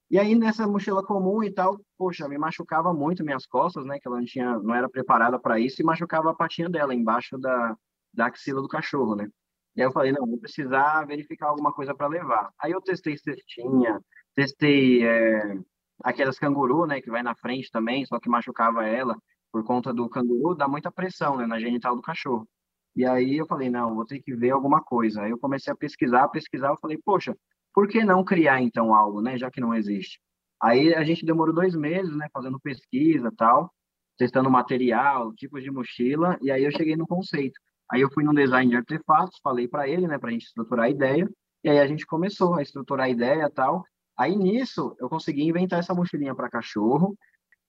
E 0.10 0.18
aí 0.18 0.34
nessa 0.34 0.66
mochila 0.66 1.06
comum 1.06 1.44
e 1.44 1.52
tal, 1.52 1.80
poxa, 1.96 2.28
me 2.28 2.40
machucava 2.40 2.92
muito 2.92 3.24
minhas 3.24 3.46
costas, 3.46 3.86
né, 3.86 4.00
que 4.00 4.08
ela 4.08 4.18
não 4.18 4.26
tinha, 4.26 4.58
não 4.58 4.74
era 4.74 4.90
preparada 4.90 5.38
para 5.38 5.60
isso 5.60 5.80
e 5.80 5.86
machucava 5.86 6.32
a 6.32 6.36
patinha 6.36 6.68
dela 6.68 6.96
embaixo 6.96 7.38
da, 7.38 7.78
da 8.12 8.26
axila 8.26 8.64
do 8.64 8.68
cachorro, 8.68 9.16
né? 9.16 9.30
E 9.76 9.82
aí 9.84 9.88
eu 9.88 9.92
falei, 9.92 10.12
não, 10.12 10.26
vou 10.26 10.40
precisar 10.40 11.06
verificar 11.06 11.50
alguma 11.50 11.72
coisa 11.72 11.94
para 11.94 12.08
levar. 12.08 12.50
Aí 12.60 12.72
eu 12.72 12.82
testei 12.82 13.16
cestinha, 13.16 14.02
testei 14.34 15.06
é, 15.06 15.56
aquelas 16.04 16.40
canguru, 16.40 16.88
né, 16.88 17.00
que 17.00 17.12
vai 17.12 17.22
na 17.22 17.36
frente 17.36 17.70
também, 17.70 18.04
só 18.08 18.20
que 18.20 18.28
machucava 18.28 18.88
ela 18.88 19.16
por 19.54 19.64
conta 19.64 19.94
do 19.94 20.10
canguru, 20.10 20.56
dá 20.56 20.68
muita 20.68 20.92
pressão, 20.92 21.38
né, 21.38 21.46
na 21.46 21.60
genital 21.60 21.96
do 21.96 22.02
cachorro. 22.02 22.48
E 22.96 23.06
aí 23.06 23.38
eu 23.38 23.46
falei, 23.46 23.70
não, 23.70 23.94
vou 23.94 24.04
ter 24.04 24.20
que 24.20 24.36
ver 24.36 24.50
alguma 24.50 24.82
coisa. 24.82 25.22
Aí 25.22 25.30
eu 25.30 25.38
comecei 25.38 25.72
a 25.72 25.76
pesquisar, 25.76 26.28
pesquisar, 26.30 26.70
eu 26.70 26.78
falei, 26.78 27.00
poxa, 27.06 27.38
por 27.72 27.88
que 27.88 28.04
não 28.04 28.24
criar 28.24 28.62
então 28.62 28.96
algo, 28.96 29.22
né, 29.22 29.38
já 29.38 29.52
que 29.52 29.62
não 29.62 29.76
existe? 29.76 30.20
Aí 30.62 30.96
a 30.96 31.04
gente 31.04 31.24
demorou 31.24 31.54
dois 31.54 31.76
meses, 31.76 32.16
né, 32.16 32.28
fazendo 32.34 32.60
pesquisa 32.60 33.32
tal, 33.38 33.72
testando 34.18 34.50
material, 34.50 35.32
tipos 35.34 35.62
de 35.62 35.70
mochila, 35.70 36.36
e 36.42 36.50
aí 36.50 36.64
eu 36.64 36.72
cheguei 36.72 36.96
no 36.96 37.06
conceito. 37.06 37.60
Aí 37.92 38.02
eu 38.02 38.12
fui 38.12 38.24
no 38.24 38.34
design 38.34 38.72
de 38.72 38.78
artefatos, 38.78 39.40
falei 39.44 39.68
para 39.68 39.88
ele, 39.88 40.08
né, 40.08 40.18
para 40.18 40.30
a 40.30 40.32
gente 40.32 40.48
estruturar 40.48 40.86
a 40.86 40.90
ideia, 40.90 41.30
e 41.64 41.70
aí 41.70 41.80
a 41.80 41.86
gente 41.86 42.08
começou 42.08 42.56
a 42.56 42.64
estruturar 42.64 43.06
a 43.06 43.10
ideia 43.10 43.48
tal. 43.52 43.84
Aí 44.18 44.36
nisso 44.36 44.96
eu 45.00 45.10
consegui 45.10 45.44
inventar 45.44 45.80
essa 45.80 45.94
mochilinha 45.94 46.34
para 46.34 46.50
cachorro, 46.50 47.16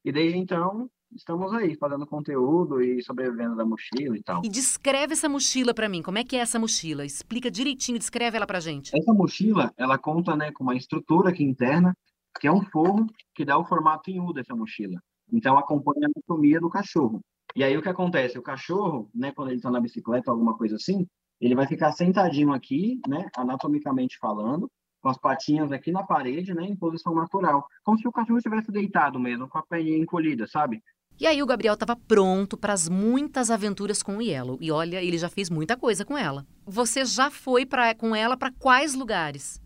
e 0.02 0.10
desde 0.10 0.38
então 0.38 0.88
estamos 1.14 1.52
aí 1.52 1.76
fazendo 1.76 2.06
conteúdo 2.06 2.82
e 2.82 3.02
sobrevivendo 3.02 3.56
da 3.56 3.64
mochila 3.64 4.16
e 4.16 4.22
tal. 4.22 4.42
E 4.44 4.48
descreve 4.48 5.12
essa 5.12 5.28
mochila 5.28 5.72
para 5.72 5.88
mim. 5.88 6.02
Como 6.02 6.18
é 6.18 6.24
que 6.24 6.36
é 6.36 6.40
essa 6.40 6.58
mochila? 6.58 7.04
Explica 7.04 7.50
direitinho, 7.50 7.98
descreve 7.98 8.36
ela 8.36 8.46
pra 8.46 8.60
gente. 8.60 8.96
Essa 8.96 9.12
mochila, 9.12 9.72
ela 9.76 9.98
conta, 9.98 10.36
né, 10.36 10.50
com 10.52 10.64
uma 10.64 10.74
estrutura 10.74 11.30
aqui 11.30 11.44
interna, 11.44 11.96
que 12.40 12.46
é 12.46 12.52
um 12.52 12.62
forro 12.62 13.06
que 13.34 13.44
dá 13.44 13.56
o 13.58 13.64
formato 13.64 14.10
em 14.10 14.20
U 14.20 14.32
dessa 14.32 14.54
mochila. 14.54 15.00
Então 15.32 15.56
acompanha 15.56 16.06
a 16.06 16.10
anatomia 16.14 16.60
do 16.60 16.68
cachorro. 16.68 17.20
E 17.56 17.62
aí 17.62 17.76
o 17.76 17.82
que 17.82 17.88
acontece? 17.88 18.38
O 18.38 18.42
cachorro, 18.42 19.08
né, 19.14 19.32
quando 19.32 19.48
ele 19.48 19.58
está 19.58 19.70
na 19.70 19.80
bicicleta, 19.80 20.30
alguma 20.30 20.56
coisa 20.56 20.76
assim, 20.76 21.06
ele 21.40 21.54
vai 21.54 21.66
ficar 21.66 21.92
sentadinho 21.92 22.52
aqui, 22.52 23.00
né, 23.06 23.28
anatomicamente 23.36 24.18
falando, 24.18 24.68
com 25.00 25.08
as 25.10 25.18
patinhas 25.18 25.70
aqui 25.70 25.92
na 25.92 26.02
parede, 26.02 26.54
né, 26.54 26.64
em 26.64 26.74
posição 26.74 27.14
natural, 27.14 27.66
como 27.84 27.98
se 27.98 28.08
o 28.08 28.12
cachorro 28.12 28.38
estivesse 28.38 28.72
deitado 28.72 29.20
mesmo, 29.20 29.46
com 29.48 29.58
a 29.58 29.62
perninha 29.62 29.98
encolhida, 29.98 30.46
sabe? 30.46 30.82
E 31.18 31.26
aí 31.26 31.40
o 31.42 31.46
Gabriel 31.46 31.74
estava 31.74 31.94
pronto 31.94 32.56
para 32.56 32.72
as 32.72 32.88
muitas 32.88 33.50
aventuras 33.50 34.02
com 34.02 34.16
o 34.16 34.22
Yellow. 34.22 34.58
E 34.60 34.72
olha, 34.72 35.02
ele 35.02 35.16
já 35.16 35.28
fez 35.28 35.48
muita 35.48 35.76
coisa 35.76 36.04
com 36.04 36.18
ela. 36.18 36.44
Você 36.66 37.04
já 37.04 37.30
foi 37.30 37.64
pra, 37.64 37.94
com 37.94 38.16
ela 38.16 38.36
para 38.36 38.50
quais 38.50 38.94
lugares? 38.94 39.62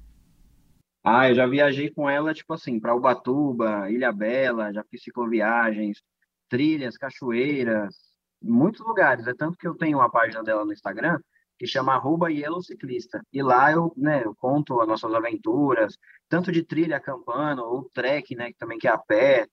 Ah, 1.02 1.30
eu 1.30 1.34
já 1.34 1.46
viajei 1.46 1.90
com 1.90 2.08
ela, 2.08 2.34
tipo 2.34 2.52
assim, 2.52 2.78
para 2.78 2.94
Ubatuba, 2.94 3.90
Ilha 3.90 4.12
Bela, 4.12 4.72
já 4.72 4.84
fiz 4.90 5.02
cicloviagens, 5.02 6.02
trilhas, 6.50 6.98
cachoeiras, 6.98 7.94
muitos 8.42 8.80
lugares. 8.86 9.26
É 9.26 9.32
tanto 9.32 9.56
que 9.56 9.66
eu 9.66 9.74
tenho 9.74 9.98
uma 9.98 10.10
página 10.10 10.42
dela 10.42 10.66
no 10.66 10.72
Instagram 10.72 11.18
que 11.58 11.66
chama 11.66 11.94
arroba 11.94 12.30
Yellow 12.30 12.62
Ciclista. 12.62 13.20
E 13.32 13.42
lá 13.42 13.72
eu, 13.72 13.92
né, 13.96 14.22
eu 14.24 14.34
conto 14.34 14.80
as 14.80 14.86
nossas 14.86 15.12
aventuras, 15.12 15.96
tanto 16.28 16.52
de 16.52 16.62
trilha 16.62 16.98
acampando, 16.98 17.64
ou 17.64 17.88
trek, 17.92 18.36
né, 18.36 18.52
que 18.52 18.58
também 18.58 18.78
que 18.78 18.86
é 18.86 18.92
a 18.92 18.98
pé, 18.98 19.46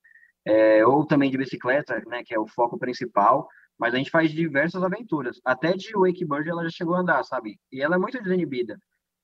é, 0.45 0.85
ou 0.85 1.05
também 1.05 1.31
de 1.31 1.37
bicicleta, 1.37 2.01
né, 2.07 2.21
que 2.23 2.33
é 2.33 2.39
o 2.39 2.47
foco 2.47 2.77
principal. 2.77 3.47
Mas 3.77 3.93
a 3.93 3.97
gente 3.97 4.09
faz 4.09 4.31
diversas 4.31 4.81
aventuras. 4.81 5.41
Até 5.43 5.73
de 5.73 5.91
wakeboard 5.97 6.49
ela 6.49 6.63
já 6.63 6.69
chegou 6.69 6.95
a 6.95 6.99
andar, 6.99 7.23
sabe? 7.25 7.59
E 7.71 7.81
ela 7.81 7.95
é 7.95 7.99
muito 7.99 8.21
desinibida. 8.21 8.77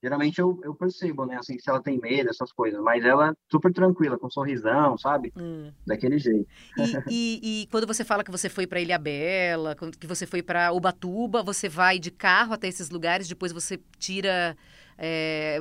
Geralmente 0.04 0.40
eu, 0.40 0.60
eu 0.64 0.74
percebo, 0.74 1.26
né, 1.26 1.38
assim, 1.38 1.60
se 1.60 1.70
ela 1.70 1.82
tem 1.82 2.00
medo, 2.00 2.30
essas 2.30 2.52
coisas. 2.52 2.82
Mas 2.82 3.06
ela 3.06 3.36
super 3.50 3.72
tranquila, 3.72 4.18
com 4.18 4.28
um 4.28 4.32
sorrisão, 4.32 4.98
sabe? 4.98 5.32
Hum. 5.38 5.72
Daquele 5.86 6.18
jeito. 6.18 6.48
E, 6.78 6.82
e, 7.08 7.62
e, 7.62 7.68
quando 7.68 7.86
você 7.86 8.04
fala 8.04 8.24
que 8.24 8.32
você 8.32 8.50
foi 8.50 8.66
para 8.66 8.82
Ilha 8.82 8.98
Bela, 8.98 9.76
que 10.00 10.08
você 10.08 10.26
foi 10.26 10.42
para 10.42 10.74
Ubatuba, 10.74 11.44
você 11.44 11.70
vai 11.70 12.00
de 12.00 12.10
carro 12.10 12.54
até 12.54 12.68
esses 12.68 12.90
lugares, 12.90 13.28
depois 13.28 13.52
você 13.52 13.80
tira 14.00 14.58
é, 14.98 15.60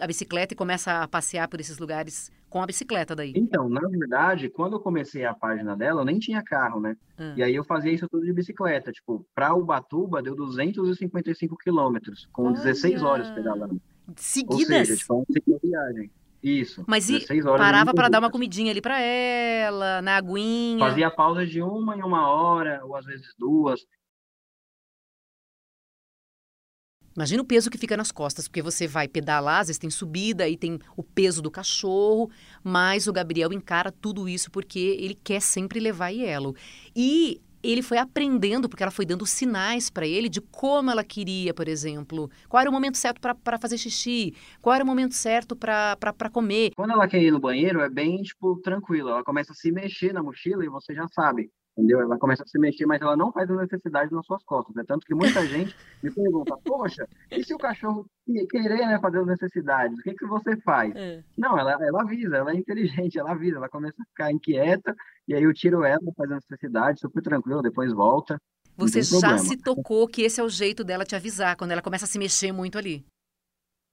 a 0.00 0.06
bicicleta 0.06 0.54
e 0.54 0.56
começa 0.56 1.02
a 1.02 1.08
passear 1.08 1.48
por 1.48 1.58
esses 1.58 1.78
lugares 1.78 2.30
com 2.48 2.62
a 2.62 2.66
bicicleta 2.66 3.14
daí? 3.14 3.32
Então, 3.36 3.68
na 3.68 3.80
verdade, 3.88 4.48
quando 4.48 4.74
eu 4.74 4.80
comecei 4.80 5.24
a 5.24 5.34
página 5.34 5.76
dela, 5.76 6.00
eu 6.00 6.04
nem 6.04 6.18
tinha 6.18 6.42
carro, 6.42 6.80
né? 6.80 6.96
Ah. 7.18 7.34
E 7.36 7.42
aí 7.42 7.54
eu 7.54 7.64
fazia 7.64 7.92
isso 7.92 8.08
tudo 8.08 8.24
de 8.24 8.32
bicicleta. 8.32 8.90
Tipo, 8.92 9.26
para 9.34 9.54
Ubatuba 9.54 10.22
deu 10.22 10.34
255 10.34 11.56
quilômetros, 11.56 12.28
com 12.32 12.44
Olha. 12.44 12.54
16 12.54 13.02
horas 13.02 13.30
pedalando. 13.30 13.80
Seguidas? 14.16 14.60
Ou 14.60 14.66
seja, 14.66 14.96
tipo, 14.96 15.14
uma 15.14 15.58
viagem. 15.62 16.10
Isso. 16.42 16.84
Mas 16.86 17.10
e 17.10 17.26
parava 17.42 17.92
para 17.92 18.08
dar 18.08 18.20
uma 18.20 18.30
comidinha 18.30 18.70
ali 18.70 18.80
para 18.80 19.00
ela, 19.00 20.00
na 20.00 20.16
aguinha? 20.16 20.78
Fazia 20.78 21.10
pausa 21.10 21.44
de 21.44 21.60
uma 21.60 21.96
em 21.96 22.02
uma 22.02 22.28
hora, 22.28 22.80
ou 22.84 22.96
às 22.96 23.04
vezes 23.04 23.34
duas. 23.36 23.84
Imagina 27.18 27.42
o 27.42 27.44
peso 27.44 27.68
que 27.68 27.76
fica 27.76 27.96
nas 27.96 28.12
costas, 28.12 28.46
porque 28.46 28.62
você 28.62 28.86
vai 28.86 29.08
pedalar, 29.08 29.62
às 29.62 29.66
vezes 29.66 29.80
tem 29.80 29.90
subida 29.90 30.48
e 30.48 30.56
tem 30.56 30.78
o 30.96 31.02
peso 31.02 31.42
do 31.42 31.50
cachorro, 31.50 32.30
mas 32.62 33.08
o 33.08 33.12
Gabriel 33.12 33.52
encara 33.52 33.90
tudo 33.90 34.28
isso 34.28 34.52
porque 34.52 34.78
ele 35.00 35.18
quer 35.24 35.42
sempre 35.42 35.80
levar 35.80 36.10
Yellow. 36.10 36.54
E 36.94 37.40
ele 37.60 37.82
foi 37.82 37.98
aprendendo, 37.98 38.68
porque 38.68 38.84
ela 38.84 38.92
foi 38.92 39.04
dando 39.04 39.26
sinais 39.26 39.90
para 39.90 40.06
ele 40.06 40.28
de 40.28 40.40
como 40.40 40.92
ela 40.92 41.02
queria, 41.02 41.52
por 41.52 41.66
exemplo. 41.66 42.30
Qual 42.48 42.60
era 42.60 42.70
o 42.70 42.72
momento 42.72 42.96
certo 42.96 43.20
para 43.20 43.58
fazer 43.58 43.78
xixi, 43.78 44.32
qual 44.62 44.76
era 44.76 44.84
o 44.84 44.86
momento 44.86 45.16
certo 45.16 45.56
para 45.56 46.30
comer. 46.32 46.70
Quando 46.76 46.92
ela 46.92 47.08
quer 47.08 47.20
ir 47.20 47.32
no 47.32 47.40
banheiro, 47.40 47.80
é 47.80 47.90
bem, 47.90 48.22
tipo, 48.22 48.60
tranquilo. 48.60 49.08
Ela 49.08 49.24
começa 49.24 49.50
a 49.50 49.56
se 49.56 49.72
mexer 49.72 50.12
na 50.12 50.22
mochila 50.22 50.64
e 50.64 50.68
você 50.68 50.94
já 50.94 51.08
sabe 51.08 51.50
entendeu? 51.78 52.00
Ela 52.00 52.18
começa 52.18 52.42
a 52.42 52.46
se 52.46 52.58
mexer, 52.58 52.86
mas 52.86 53.00
ela 53.00 53.16
não 53.16 53.32
faz 53.32 53.48
a 53.48 53.54
necessidade 53.54 54.12
nas 54.12 54.26
suas 54.26 54.42
costas. 54.42 54.76
É 54.76 54.84
tanto 54.84 55.06
que 55.06 55.14
muita 55.14 55.40
gente 55.46 55.74
me 56.02 56.10
pergunta, 56.10 56.56
poxa, 56.64 57.06
e 57.30 57.44
se 57.44 57.54
o 57.54 57.58
cachorro 57.58 58.04
querer 58.50 58.86
né, 58.86 58.98
fazer 59.00 59.20
as 59.20 59.26
necessidades, 59.26 59.98
o 59.98 60.02
que, 60.02 60.14
que 60.14 60.26
você 60.26 60.56
faz? 60.62 60.94
É. 60.96 61.22
Não, 61.36 61.56
ela, 61.56 61.78
ela 61.80 62.02
avisa, 62.02 62.36
ela 62.36 62.50
é 62.50 62.56
inteligente, 62.56 63.18
ela 63.18 63.30
avisa, 63.30 63.56
ela 63.56 63.68
começa 63.68 64.02
a 64.02 64.06
ficar 64.06 64.32
inquieta, 64.32 64.94
e 65.26 65.34
aí 65.34 65.42
eu 65.42 65.54
tiro 65.54 65.84
ela, 65.84 66.00
faz 66.16 66.30
a 66.32 66.34
necessidade, 66.34 67.00
super 67.00 67.22
tranquilo, 67.22 67.62
depois 67.62 67.92
volta. 67.92 68.40
Você 68.76 69.02
já 69.02 69.38
se 69.38 69.56
tocou 69.56 70.06
que 70.06 70.22
esse 70.22 70.40
é 70.40 70.44
o 70.44 70.48
jeito 70.48 70.84
dela 70.84 71.04
te 71.04 71.16
avisar, 71.16 71.56
quando 71.56 71.72
ela 71.72 71.82
começa 71.82 72.04
a 72.04 72.08
se 72.08 72.18
mexer 72.18 72.52
muito 72.52 72.78
ali. 72.78 73.04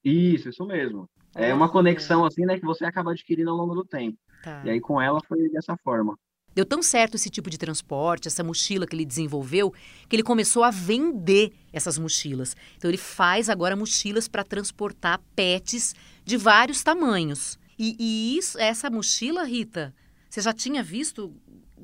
Isso, 0.03 0.49
isso 0.49 0.65
mesmo. 0.65 1.09
É 1.35 1.53
uma 1.53 1.69
conexão 1.69 2.23
assim, 2.23 2.45
né, 2.45 2.57
que 2.57 2.65
você 2.65 2.85
acaba 2.85 3.11
adquirindo 3.11 3.49
ao 3.49 3.57
longo 3.57 3.75
do 3.75 3.83
tempo. 3.83 4.17
Tá. 4.43 4.61
E 4.63 4.69
aí 4.69 4.79
com 4.79 5.01
ela 5.01 5.19
foi 5.27 5.49
dessa 5.49 5.75
forma. 5.83 6.15
Deu 6.55 6.65
tão 6.65 6.81
certo 6.81 7.15
esse 7.15 7.29
tipo 7.29 7.49
de 7.49 7.57
transporte, 7.57 8.29
essa 8.29 8.41
mochila 8.41 8.87
que 8.87 8.95
ele 8.95 9.05
desenvolveu, 9.05 9.73
que 10.07 10.15
ele 10.15 10.23
começou 10.23 10.63
a 10.63 10.71
vender 10.71 11.51
essas 11.73 11.97
mochilas. 11.97 12.55
Então 12.77 12.89
ele 12.89 12.97
faz 12.97 13.49
agora 13.49 13.75
mochilas 13.75 14.29
para 14.29 14.43
transportar 14.43 15.21
pets 15.35 15.93
de 16.23 16.37
vários 16.37 16.81
tamanhos. 16.81 17.59
E, 17.77 17.97
e 17.99 18.37
isso, 18.37 18.57
essa 18.57 18.89
mochila, 18.89 19.43
Rita, 19.43 19.93
você 20.29 20.39
já 20.39 20.53
tinha 20.53 20.81
visto 20.81 21.35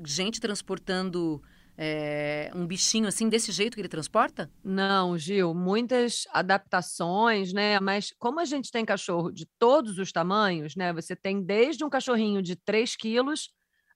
gente 0.04 0.40
transportando 0.40 1.42
é, 1.76 2.50
um 2.54 2.66
bichinho 2.66 3.06
assim 3.06 3.28
desse 3.28 3.52
jeito 3.52 3.74
que 3.74 3.80
ele 3.80 3.88
transporta? 3.88 4.50
Não, 4.64 5.18
Gil, 5.18 5.52
muitas 5.52 6.24
adaptações, 6.32 7.52
né? 7.52 7.78
Mas 7.78 8.12
como 8.18 8.40
a 8.40 8.44
gente 8.46 8.70
tem 8.70 8.84
cachorro 8.84 9.30
de 9.30 9.46
todos 9.58 9.98
os 9.98 10.10
tamanhos, 10.12 10.76
né? 10.76 10.94
Você 10.94 11.14
tem 11.14 11.42
desde 11.42 11.84
um 11.84 11.90
cachorrinho 11.90 12.42
de 12.42 12.56
3 12.56 12.96
quilos 12.96 13.50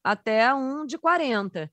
até 0.06 0.54
um 0.54 0.86
de 0.86 0.96
40. 0.96 1.68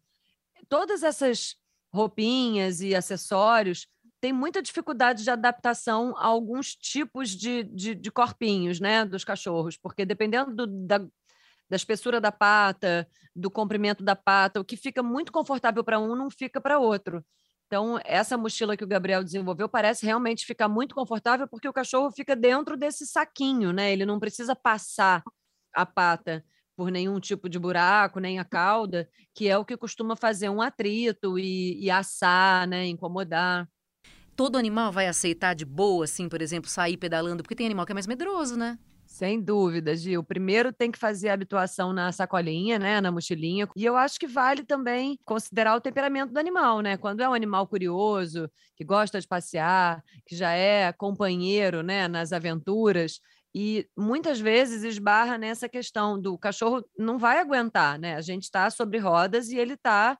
Todas 0.67 1.03
essas 1.03 1.55
roupinhas 1.93 2.81
e 2.81 2.95
acessórios 2.95 3.87
têm 4.19 4.33
muita 4.33 4.59
dificuldade 4.59 5.23
de 5.23 5.29
adaptação 5.29 6.17
a 6.17 6.25
alguns 6.25 6.75
tipos 6.75 7.29
de, 7.29 7.61
de, 7.63 7.93
de 7.93 8.11
corpinhos 8.11 8.79
né, 8.79 9.05
dos 9.05 9.23
cachorros, 9.23 9.77
porque 9.77 10.03
dependendo 10.03 10.55
do, 10.55 10.65
da, 10.65 10.97
da 10.97 11.75
espessura 11.75 12.19
da 12.19 12.31
pata, 12.31 13.07
do 13.35 13.51
comprimento 13.51 14.03
da 14.03 14.15
pata, 14.15 14.59
o 14.59 14.65
que 14.65 14.75
fica 14.75 15.03
muito 15.03 15.31
confortável 15.31 15.83
para 15.83 15.99
um 15.99 16.15
não 16.15 16.31
fica 16.31 16.59
para 16.59 16.79
outro. 16.79 17.23
Então, 17.67 17.99
essa 18.03 18.35
mochila 18.35 18.75
que 18.75 18.83
o 18.83 18.87
Gabriel 18.87 19.23
desenvolveu 19.23 19.69
parece 19.69 20.07
realmente 20.07 20.43
ficar 20.43 20.67
muito 20.67 20.95
confortável 20.95 21.47
porque 21.47 21.67
o 21.67 21.73
cachorro 21.73 22.11
fica 22.11 22.35
dentro 22.35 22.75
desse 22.75 23.05
saquinho, 23.05 23.71
né? 23.71 23.93
Ele 23.93 24.07
não 24.07 24.19
precisa 24.19 24.55
passar 24.55 25.23
a 25.71 25.85
pata 25.85 26.43
por 26.75 26.91
nenhum 26.91 27.19
tipo 27.19 27.47
de 27.47 27.59
buraco, 27.59 28.19
nem 28.19 28.39
a 28.39 28.45
cauda, 28.45 29.07
que 29.33 29.47
é 29.47 29.57
o 29.57 29.65
que 29.65 29.77
costuma 29.77 30.15
fazer 30.15 30.49
um 30.49 30.61
atrito 30.61 31.37
e, 31.37 31.83
e 31.83 31.89
assar, 31.89 32.67
né, 32.67 32.85
incomodar. 32.87 33.67
Todo 34.35 34.57
animal 34.57 34.91
vai 34.91 35.07
aceitar 35.07 35.53
de 35.53 35.65
boa, 35.65 36.05
assim, 36.05 36.27
por 36.27 36.41
exemplo, 36.41 36.69
sair 36.69 36.97
pedalando, 36.97 37.43
porque 37.43 37.55
tem 37.55 37.65
animal 37.65 37.85
que 37.85 37.91
é 37.91 37.93
mais 37.93 38.07
medroso, 38.07 38.57
né? 38.57 38.79
Sem 39.05 39.39
dúvida, 39.39 39.95
Gil. 39.95 40.23
Primeiro 40.23 40.73
tem 40.73 40.89
que 40.89 40.97
fazer 40.97 41.29
a 41.29 41.35
habituação 41.35 41.93
na 41.93 42.11
sacolinha, 42.11 42.79
né, 42.79 42.99
na 42.99 43.11
mochilinha. 43.11 43.69
E 43.75 43.85
eu 43.85 43.95
acho 43.95 44.19
que 44.19 44.25
vale 44.25 44.63
também 44.63 45.19
considerar 45.23 45.75
o 45.75 45.81
temperamento 45.81 46.33
do 46.33 46.39
animal, 46.39 46.81
né? 46.81 46.97
Quando 46.97 47.21
é 47.21 47.29
um 47.29 47.33
animal 47.33 47.67
curioso, 47.67 48.49
que 48.75 48.83
gosta 48.83 49.21
de 49.21 49.27
passear, 49.27 50.03
que 50.25 50.35
já 50.35 50.51
é 50.53 50.91
companheiro, 50.91 51.83
né, 51.83 52.07
nas 52.07 52.33
aventuras, 52.33 53.19
e 53.53 53.87
muitas 53.95 54.39
vezes 54.39 54.83
esbarra 54.83 55.37
nessa 55.37 55.69
questão 55.69 56.19
do 56.19 56.37
cachorro 56.37 56.83
não 56.97 57.19
vai 57.19 57.39
aguentar, 57.39 57.99
né? 57.99 58.15
A 58.15 58.21
gente 58.21 58.43
está 58.43 58.69
sobre 58.69 58.97
rodas 58.97 59.49
e 59.49 59.57
ele 59.57 59.73
está 59.73 60.17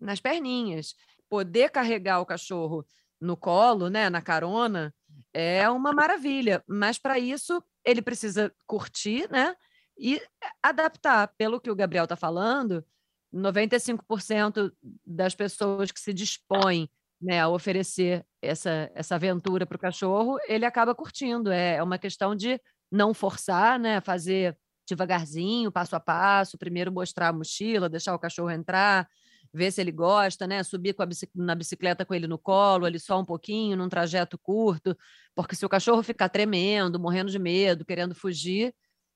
nas 0.00 0.20
perninhas. 0.20 0.94
Poder 1.28 1.70
carregar 1.70 2.20
o 2.20 2.26
cachorro 2.26 2.84
no 3.20 3.36
colo, 3.36 3.88
né, 3.88 4.10
na 4.10 4.20
carona, 4.20 4.92
é 5.32 5.68
uma 5.70 5.92
maravilha. 5.92 6.62
Mas 6.66 6.98
para 6.98 7.18
isso 7.18 7.62
ele 7.84 8.02
precisa 8.02 8.52
curtir, 8.66 9.30
né? 9.30 9.54
E 9.96 10.20
adaptar. 10.60 11.32
Pelo 11.38 11.60
que 11.60 11.70
o 11.70 11.76
Gabriel 11.76 12.04
está 12.04 12.16
falando, 12.16 12.84
95% 13.32 14.72
das 15.06 15.34
pessoas 15.36 15.92
que 15.92 16.00
se 16.00 16.12
dispõem 16.12 16.90
né, 17.22 17.40
a 17.40 17.48
oferecer 17.48 18.24
essa, 18.42 18.90
essa 18.94 19.14
aventura 19.14 19.64
para 19.64 19.76
o 19.76 19.80
cachorro, 19.80 20.38
ele 20.48 20.64
acaba 20.64 20.94
curtindo. 20.94 21.50
É, 21.50 21.76
é 21.76 21.82
uma 21.82 21.98
questão 21.98 22.34
de 22.34 22.60
não 22.90 23.14
forçar, 23.14 23.78
né, 23.78 24.00
fazer 24.00 24.56
devagarzinho, 24.88 25.72
passo 25.72 25.94
a 25.96 26.00
passo, 26.00 26.58
primeiro 26.58 26.92
mostrar 26.92 27.28
a 27.28 27.32
mochila, 27.32 27.88
deixar 27.88 28.14
o 28.14 28.18
cachorro 28.18 28.50
entrar, 28.50 29.08
ver 29.52 29.70
se 29.70 29.80
ele 29.80 29.92
gosta, 29.92 30.46
né, 30.46 30.62
subir 30.62 30.94
bici 31.06 31.28
na 31.34 31.54
bicicleta 31.54 32.04
com 32.04 32.14
ele 32.14 32.26
no 32.26 32.38
colo, 32.38 32.84
ali 32.84 32.98
só 32.98 33.20
um 33.20 33.24
pouquinho, 33.24 33.76
num 33.76 33.88
trajeto 33.88 34.38
curto, 34.38 34.96
porque 35.34 35.54
se 35.54 35.64
o 35.64 35.68
cachorro 35.68 36.02
ficar 36.02 36.28
tremendo, 36.28 36.98
morrendo 36.98 37.30
de 37.30 37.38
medo, 37.38 37.84
querendo 37.84 38.14
fugir, 38.14 38.74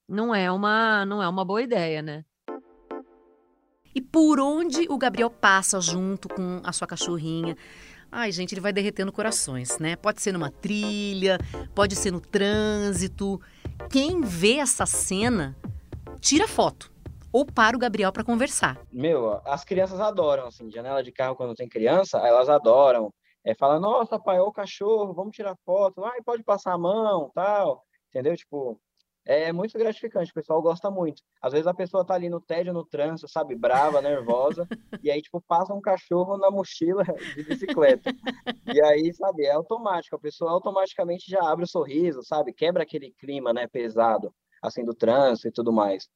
não 0.09 0.35
é 0.35 0.51
uma 0.51 1.05
não 1.05 1.23
é 1.23 1.29
uma 1.29 1.45
boa 1.45 1.63
ideia, 1.63 2.01
né? 2.01 2.25
E 3.95 4.01
por 4.01 4.39
onde 4.39 4.87
o 4.91 4.99
Gabriel 4.99 5.31
passa 5.31 5.81
junto 5.81 6.29
com 6.29 6.61
a 6.63 6.71
sua 6.71 6.87
cachorrinha? 6.87 7.57
Ai, 8.11 8.33
gente, 8.33 8.53
ele 8.55 8.61
vai 8.61 8.73
derretendo 8.73 9.13
corações, 9.13 9.79
né? 9.79 9.97
Pode 9.97 10.23
ser 10.23 10.33
numa 10.33 10.51
trilha, 10.51 11.39
pode 11.75 11.95
ser 11.97 12.11
no 12.11 12.21
trânsito. 12.21 13.41
Quem 13.91 14.21
vê 14.23 14.55
essa 14.57 14.87
cena, 14.87 15.57
tira 16.21 16.49
foto. 16.49 16.91
ou 17.33 17.45
para 17.45 17.77
o 17.77 17.79
Gabriel 17.79 18.11
para 18.13 18.25
conversar. 18.25 18.79
Meu, 18.91 19.43
as 19.45 19.63
crianças 19.63 20.01
adoram, 20.01 20.47
assim, 20.47 20.71
janela 20.71 21.03
de 21.03 21.13
carro 21.13 21.37
quando 21.37 21.55
tem 21.55 21.69
criança, 21.69 22.17
elas 22.19 22.49
adoram. 22.49 23.13
É, 23.45 23.55
fala, 23.55 23.79
nossa, 23.79 24.19
pai, 24.19 24.41
o 24.41 24.51
cachorro, 24.51 25.13
vamos 25.13 25.37
tirar 25.37 25.55
foto, 25.65 26.03
ai, 26.05 26.21
pode 26.25 26.43
passar 26.43 26.73
a 26.73 26.79
mão, 26.79 27.31
tal, 27.35 27.85
entendeu? 28.09 28.35
Tipo, 28.37 28.81
é 29.27 29.53
muito 29.53 29.77
gratificante, 29.77 30.31
o 30.31 30.35
pessoal 30.35 30.63
gosta 30.63 30.89
muito. 30.89 31.21
Às 31.43 31.53
vezes 31.53 31.67
a 31.67 31.75
pessoa 31.75 32.07
tá 32.07 32.15
ali 32.15 32.31
no 32.31 32.41
tédio, 32.41 32.73
no 32.73 32.85
trânsito, 32.85 33.29
sabe, 33.29 33.57
brava, 33.57 34.01
nervosa, 34.01 34.67
e 35.03 35.11
aí, 35.11 35.21
tipo, 35.21 35.41
passa 35.41 35.75
um 35.75 35.81
cachorro 35.81 36.39
na 36.39 36.49
mochila 36.49 37.03
de 37.35 37.43
bicicleta. 37.43 38.15
E 38.73 38.81
aí, 38.83 39.13
sabe, 39.13 39.45
é 39.45 39.51
automático, 39.51 40.15
a 40.15 40.21
pessoa 40.21 40.53
automaticamente 40.53 41.29
já 41.29 41.41
abre 41.43 41.65
o 41.65 41.69
sorriso, 41.69 42.23
sabe, 42.23 42.53
quebra 42.53 42.85
aquele 42.85 43.13
clima, 43.19 43.53
né, 43.53 43.67
pesado, 43.67 44.33
assim, 44.63 44.85
do 44.85 44.95
trânsito 44.95 45.49
e 45.49 45.53
tudo 45.53 45.73
mais. 45.73 46.09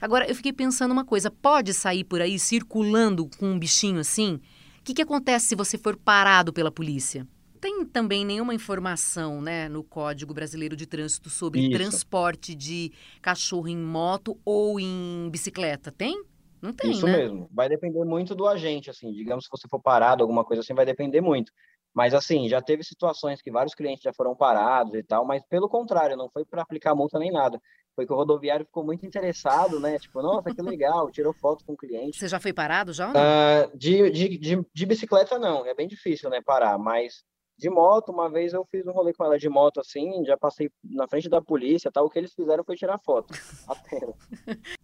Agora, 0.00 0.28
eu 0.28 0.34
fiquei 0.34 0.52
pensando 0.52 0.92
uma 0.92 1.04
coisa, 1.04 1.30
pode 1.30 1.72
sair 1.72 2.04
por 2.04 2.20
aí 2.20 2.38
circulando 2.38 3.28
com 3.38 3.46
um 3.46 3.58
bichinho 3.58 3.98
assim? 3.98 4.40
O 4.78 4.84
que, 4.84 4.94
que 4.94 5.02
acontece 5.02 5.46
se 5.46 5.56
você 5.56 5.76
for 5.76 5.96
parado 5.96 6.52
pela 6.52 6.70
polícia? 6.70 7.26
Tem 7.58 7.84
também 7.84 8.24
nenhuma 8.24 8.54
informação 8.54 9.40
né, 9.40 9.68
no 9.68 9.82
Código 9.84 10.32
Brasileiro 10.32 10.76
de 10.76 10.86
Trânsito 10.86 11.28
sobre 11.28 11.60
Isso. 11.60 11.72
transporte 11.72 12.54
de 12.54 12.92
cachorro 13.20 13.68
em 13.68 13.76
moto 13.76 14.38
ou 14.44 14.80
em 14.80 15.28
bicicleta. 15.30 15.92
Tem? 15.92 16.22
Não 16.62 16.72
tem, 16.72 16.90
Isso 16.90 17.06
né? 17.06 17.18
mesmo. 17.18 17.48
Vai 17.52 17.68
depender 17.68 18.04
muito 18.04 18.34
do 18.34 18.46
agente, 18.46 18.90
assim. 18.90 19.12
Digamos, 19.12 19.44
se 19.44 19.50
você 19.50 19.68
for 19.68 19.80
parado, 19.80 20.22
alguma 20.22 20.44
coisa 20.44 20.60
assim, 20.60 20.74
vai 20.74 20.86
depender 20.86 21.20
muito. 21.20 21.52
Mas, 21.94 22.14
assim, 22.14 22.48
já 22.48 22.60
teve 22.60 22.84
situações 22.84 23.42
que 23.42 23.50
vários 23.50 23.74
clientes 23.74 24.02
já 24.02 24.12
foram 24.12 24.34
parados 24.34 24.94
e 24.94 25.02
tal, 25.02 25.24
mas 25.24 25.42
pelo 25.46 25.68
contrário, 25.68 26.16
não 26.16 26.28
foi 26.28 26.44
para 26.44 26.62
aplicar 26.62 26.94
multa 26.94 27.18
nem 27.18 27.32
nada. 27.32 27.60
Foi 27.96 28.06
que 28.06 28.12
o 28.12 28.16
rodoviário 28.16 28.64
ficou 28.64 28.84
muito 28.84 29.04
interessado, 29.04 29.80
né? 29.80 29.98
Tipo, 29.98 30.22
nossa, 30.22 30.54
que 30.54 30.62
legal, 30.62 31.10
tirou 31.10 31.32
foto 31.32 31.64
com 31.64 31.72
o 31.72 31.76
cliente. 31.76 32.16
Você 32.16 32.28
já 32.28 32.38
foi 32.38 32.52
parado 32.52 32.92
já? 32.92 33.10
Uh, 33.10 33.76
de, 33.76 34.10
de, 34.10 34.38
de, 34.38 34.66
de 34.72 34.86
bicicleta, 34.86 35.38
não. 35.38 35.66
É 35.66 35.74
bem 35.74 35.88
difícil, 35.88 36.30
né, 36.30 36.40
parar. 36.40 36.78
Mas 36.78 37.24
de 37.58 37.68
moto, 37.68 38.10
uma 38.10 38.30
vez 38.30 38.52
eu 38.52 38.64
fiz 38.64 38.86
um 38.86 38.92
rolê 38.92 39.12
com 39.12 39.24
ela 39.24 39.36
de 39.36 39.48
moto 39.48 39.80
assim, 39.80 40.24
já 40.24 40.36
passei 40.36 40.70
na 40.84 41.08
frente 41.08 41.28
da 41.28 41.42
polícia, 41.42 41.90
tal. 41.90 42.06
O 42.06 42.10
que 42.10 42.18
eles 42.18 42.32
fizeram 42.32 42.62
foi 42.62 42.76
tirar 42.76 42.98
foto, 42.98 43.34
apenas. 43.66 44.14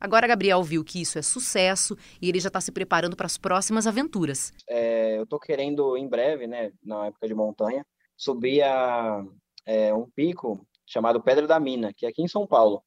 Agora 0.00 0.26
Gabriel 0.26 0.62
viu 0.62 0.82
que 0.84 1.00
isso 1.00 1.16
é 1.16 1.22
sucesso 1.22 1.96
e 2.20 2.28
ele 2.28 2.40
já 2.40 2.48
está 2.48 2.60
se 2.60 2.72
preparando 2.72 3.16
para 3.16 3.26
as 3.26 3.38
próximas 3.38 3.86
aventuras. 3.86 4.52
É, 4.68 5.16
eu 5.16 5.26
tô 5.26 5.38
querendo 5.38 5.96
em 5.96 6.08
breve, 6.08 6.48
né, 6.48 6.72
na 6.82 7.06
época 7.06 7.28
de 7.28 7.34
montanha, 7.34 7.86
subir 8.16 8.62
a 8.62 9.24
é, 9.64 9.94
um 9.94 10.10
pico 10.10 10.66
chamado 10.84 11.22
Pedra 11.22 11.46
da 11.46 11.60
Mina, 11.60 11.92
que 11.94 12.04
é 12.04 12.08
aqui 12.08 12.22
em 12.22 12.28
São 12.28 12.44
Paulo. 12.44 12.82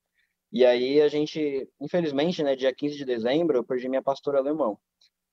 E 0.51 0.65
aí 0.65 1.01
a 1.01 1.07
gente, 1.07 1.67
infelizmente, 1.79 2.43
né, 2.43 2.55
dia 2.55 2.73
15 2.73 2.97
de 2.97 3.05
dezembro, 3.05 3.57
eu 3.57 3.63
perdi 3.63 3.87
minha 3.87 4.01
pastora 4.01 4.39
alemão 4.39 4.77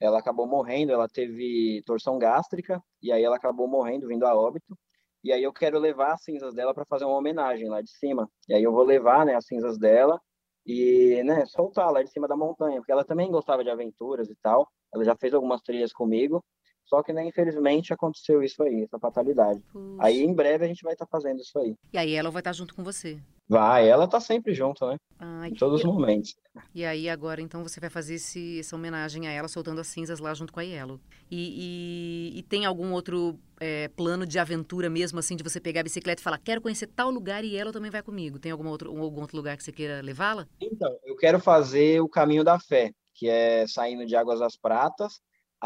ela 0.00 0.18
acabou 0.18 0.46
morrendo, 0.46 0.92
ela 0.92 1.08
teve 1.08 1.82
torção 1.86 2.18
gástrica, 2.18 2.82
e 3.02 3.12
aí 3.12 3.22
ela 3.22 3.36
acabou 3.36 3.68
morrendo, 3.68 4.08
vindo 4.08 4.26
a 4.26 4.34
óbito. 4.34 4.76
E 5.22 5.32
aí 5.32 5.42
eu 5.42 5.52
quero 5.52 5.78
levar 5.78 6.12
as 6.12 6.22
cinzas 6.22 6.54
dela 6.54 6.74
para 6.74 6.84
fazer 6.84 7.04
uma 7.04 7.16
homenagem 7.16 7.68
lá 7.68 7.80
de 7.80 7.90
cima. 7.90 8.28
E 8.48 8.54
aí 8.54 8.62
eu 8.62 8.72
vou 8.72 8.84
levar, 8.84 9.24
né, 9.24 9.34
as 9.34 9.46
cinzas 9.46 9.78
dela 9.78 10.20
e, 10.66 11.22
né, 11.24 11.46
soltar 11.46 11.90
lá 11.90 12.02
de 12.02 12.10
cima 12.10 12.28
da 12.28 12.36
montanha, 12.36 12.76
porque 12.76 12.92
ela 12.92 13.04
também 13.04 13.30
gostava 13.30 13.64
de 13.64 13.70
aventuras 13.70 14.28
e 14.28 14.36
tal. 14.42 14.68
Ela 14.92 15.04
já 15.04 15.16
fez 15.16 15.32
algumas 15.32 15.62
trilhas 15.62 15.92
comigo, 15.92 16.44
só 16.84 17.02
que, 17.02 17.12
né, 17.12 17.26
infelizmente 17.26 17.92
aconteceu 17.92 18.42
isso 18.42 18.62
aí, 18.62 18.82
essa 18.82 18.98
fatalidade. 18.98 19.60
Puxa. 19.72 19.96
Aí 19.98 20.22
em 20.22 20.34
breve 20.34 20.64
a 20.64 20.68
gente 20.68 20.82
vai 20.82 20.92
estar 20.92 21.06
tá 21.06 21.10
fazendo 21.10 21.40
isso 21.40 21.58
aí. 21.58 21.74
E 21.92 21.98
aí 21.98 22.14
ela 22.14 22.30
vai 22.30 22.40
estar 22.40 22.50
tá 22.50 22.56
junto 22.56 22.74
com 22.74 22.84
você. 22.84 23.18
Vai, 23.46 23.88
ela 23.88 24.08
tá 24.08 24.20
sempre 24.20 24.54
junto, 24.54 24.86
né? 24.86 24.96
Ai, 25.18 25.50
em 25.50 25.54
todos 25.54 25.80
os 25.80 25.84
momentos. 25.84 26.34
E 26.74 26.84
aí 26.84 27.10
agora 27.10 27.42
então 27.42 27.62
você 27.62 27.78
vai 27.78 27.90
fazer 27.90 28.14
esse, 28.14 28.60
essa 28.60 28.74
homenagem 28.74 29.26
a 29.26 29.30
ela 29.30 29.48
soltando 29.48 29.80
as 29.80 29.86
cinzas 29.86 30.18
lá 30.18 30.32
junto 30.32 30.52
com 30.52 30.60
a 30.60 30.62
Yellow. 30.62 30.98
E, 31.30 32.32
e, 32.34 32.38
e 32.38 32.42
tem 32.42 32.64
algum 32.64 32.92
outro 32.92 33.38
é, 33.60 33.88
plano 33.88 34.26
de 34.26 34.38
aventura 34.38 34.88
mesmo 34.88 35.18
assim 35.18 35.36
de 35.36 35.42
você 35.42 35.60
pegar 35.60 35.80
a 35.80 35.84
bicicleta 35.84 36.20
e 36.20 36.24
falar 36.24 36.38
quero 36.38 36.60
conhecer 36.60 36.86
tal 36.86 37.10
lugar 37.10 37.44
e 37.44 37.56
ela 37.56 37.72
também 37.72 37.90
vai 37.90 38.02
comigo? 38.02 38.38
Tem 38.38 38.50
algum 38.50 38.68
outro, 38.68 38.90
algum 38.90 39.20
outro 39.20 39.36
lugar 39.36 39.56
que 39.56 39.64
você 39.64 39.72
queira 39.72 40.00
levá-la? 40.00 40.46
Então, 40.60 40.96
eu 41.04 41.16
quero 41.16 41.38
fazer 41.38 42.00
o 42.00 42.08
caminho 42.08 42.44
da 42.44 42.58
fé, 42.58 42.92
que 43.14 43.28
é 43.28 43.66
saindo 43.66 44.06
de 44.06 44.16
Águas 44.16 44.40
das 44.40 44.56
Pratas 44.56 45.20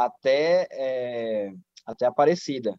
até 0.05 0.67
é, 0.71 1.53
até 1.87 2.07
Aparecida. 2.07 2.75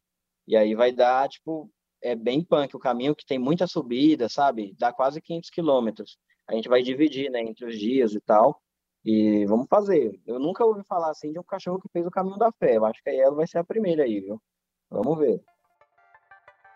E 0.47 0.55
aí 0.55 0.75
vai 0.75 0.91
dar 0.91 1.27
tipo 1.29 1.69
é 2.01 2.15
bem 2.15 2.43
punk 2.43 2.75
o 2.75 2.79
caminho, 2.79 3.15
que 3.15 3.25
tem 3.25 3.37
muita 3.37 3.67
subida, 3.67 4.29
sabe? 4.29 4.73
Dá 4.79 4.93
quase 4.93 5.21
500 5.21 5.49
quilômetros. 5.49 6.17
A 6.47 6.55
gente 6.55 6.69
vai 6.69 6.81
dividir, 6.81 7.29
né, 7.29 7.41
entre 7.41 7.65
os 7.65 7.77
dias 7.77 8.13
e 8.13 8.21
tal. 8.21 8.61
E 9.03 9.45
vamos 9.45 9.67
fazer. 9.69 10.19
Eu 10.25 10.39
nunca 10.39 10.65
ouvi 10.65 10.81
falar 10.87 11.11
assim 11.11 11.31
de 11.31 11.39
um 11.39 11.43
cachorro 11.43 11.79
que 11.79 11.89
fez 11.91 12.05
o 12.05 12.11
caminho 12.11 12.37
da 12.37 12.51
fé. 12.53 12.77
Eu 12.77 12.85
acho 12.85 13.01
que 13.03 13.09
aí 13.09 13.19
ela 13.19 13.35
vai 13.35 13.47
ser 13.47 13.57
a 13.57 13.63
primeira 13.63 14.03
aí, 14.03 14.19
viu? 14.19 14.41
Vamos 14.89 15.17
ver. 15.17 15.41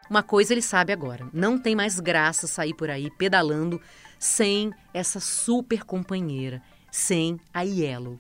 Uma 0.10 0.24
coisa 0.24 0.54
ele 0.54 0.62
sabe 0.62 0.94
agora: 0.94 1.30
não 1.34 1.60
tem 1.60 1.76
mais 1.76 2.00
graça 2.00 2.48
sair 2.48 2.76
por 2.76 2.90
aí 2.90 3.10
pedalando 3.18 3.82
sem 4.20 4.72
essa 4.94 5.20
super 5.20 5.84
companheira, 5.84 6.62
sem 6.92 7.40
a 7.54 7.62
Yellow. 7.62 8.20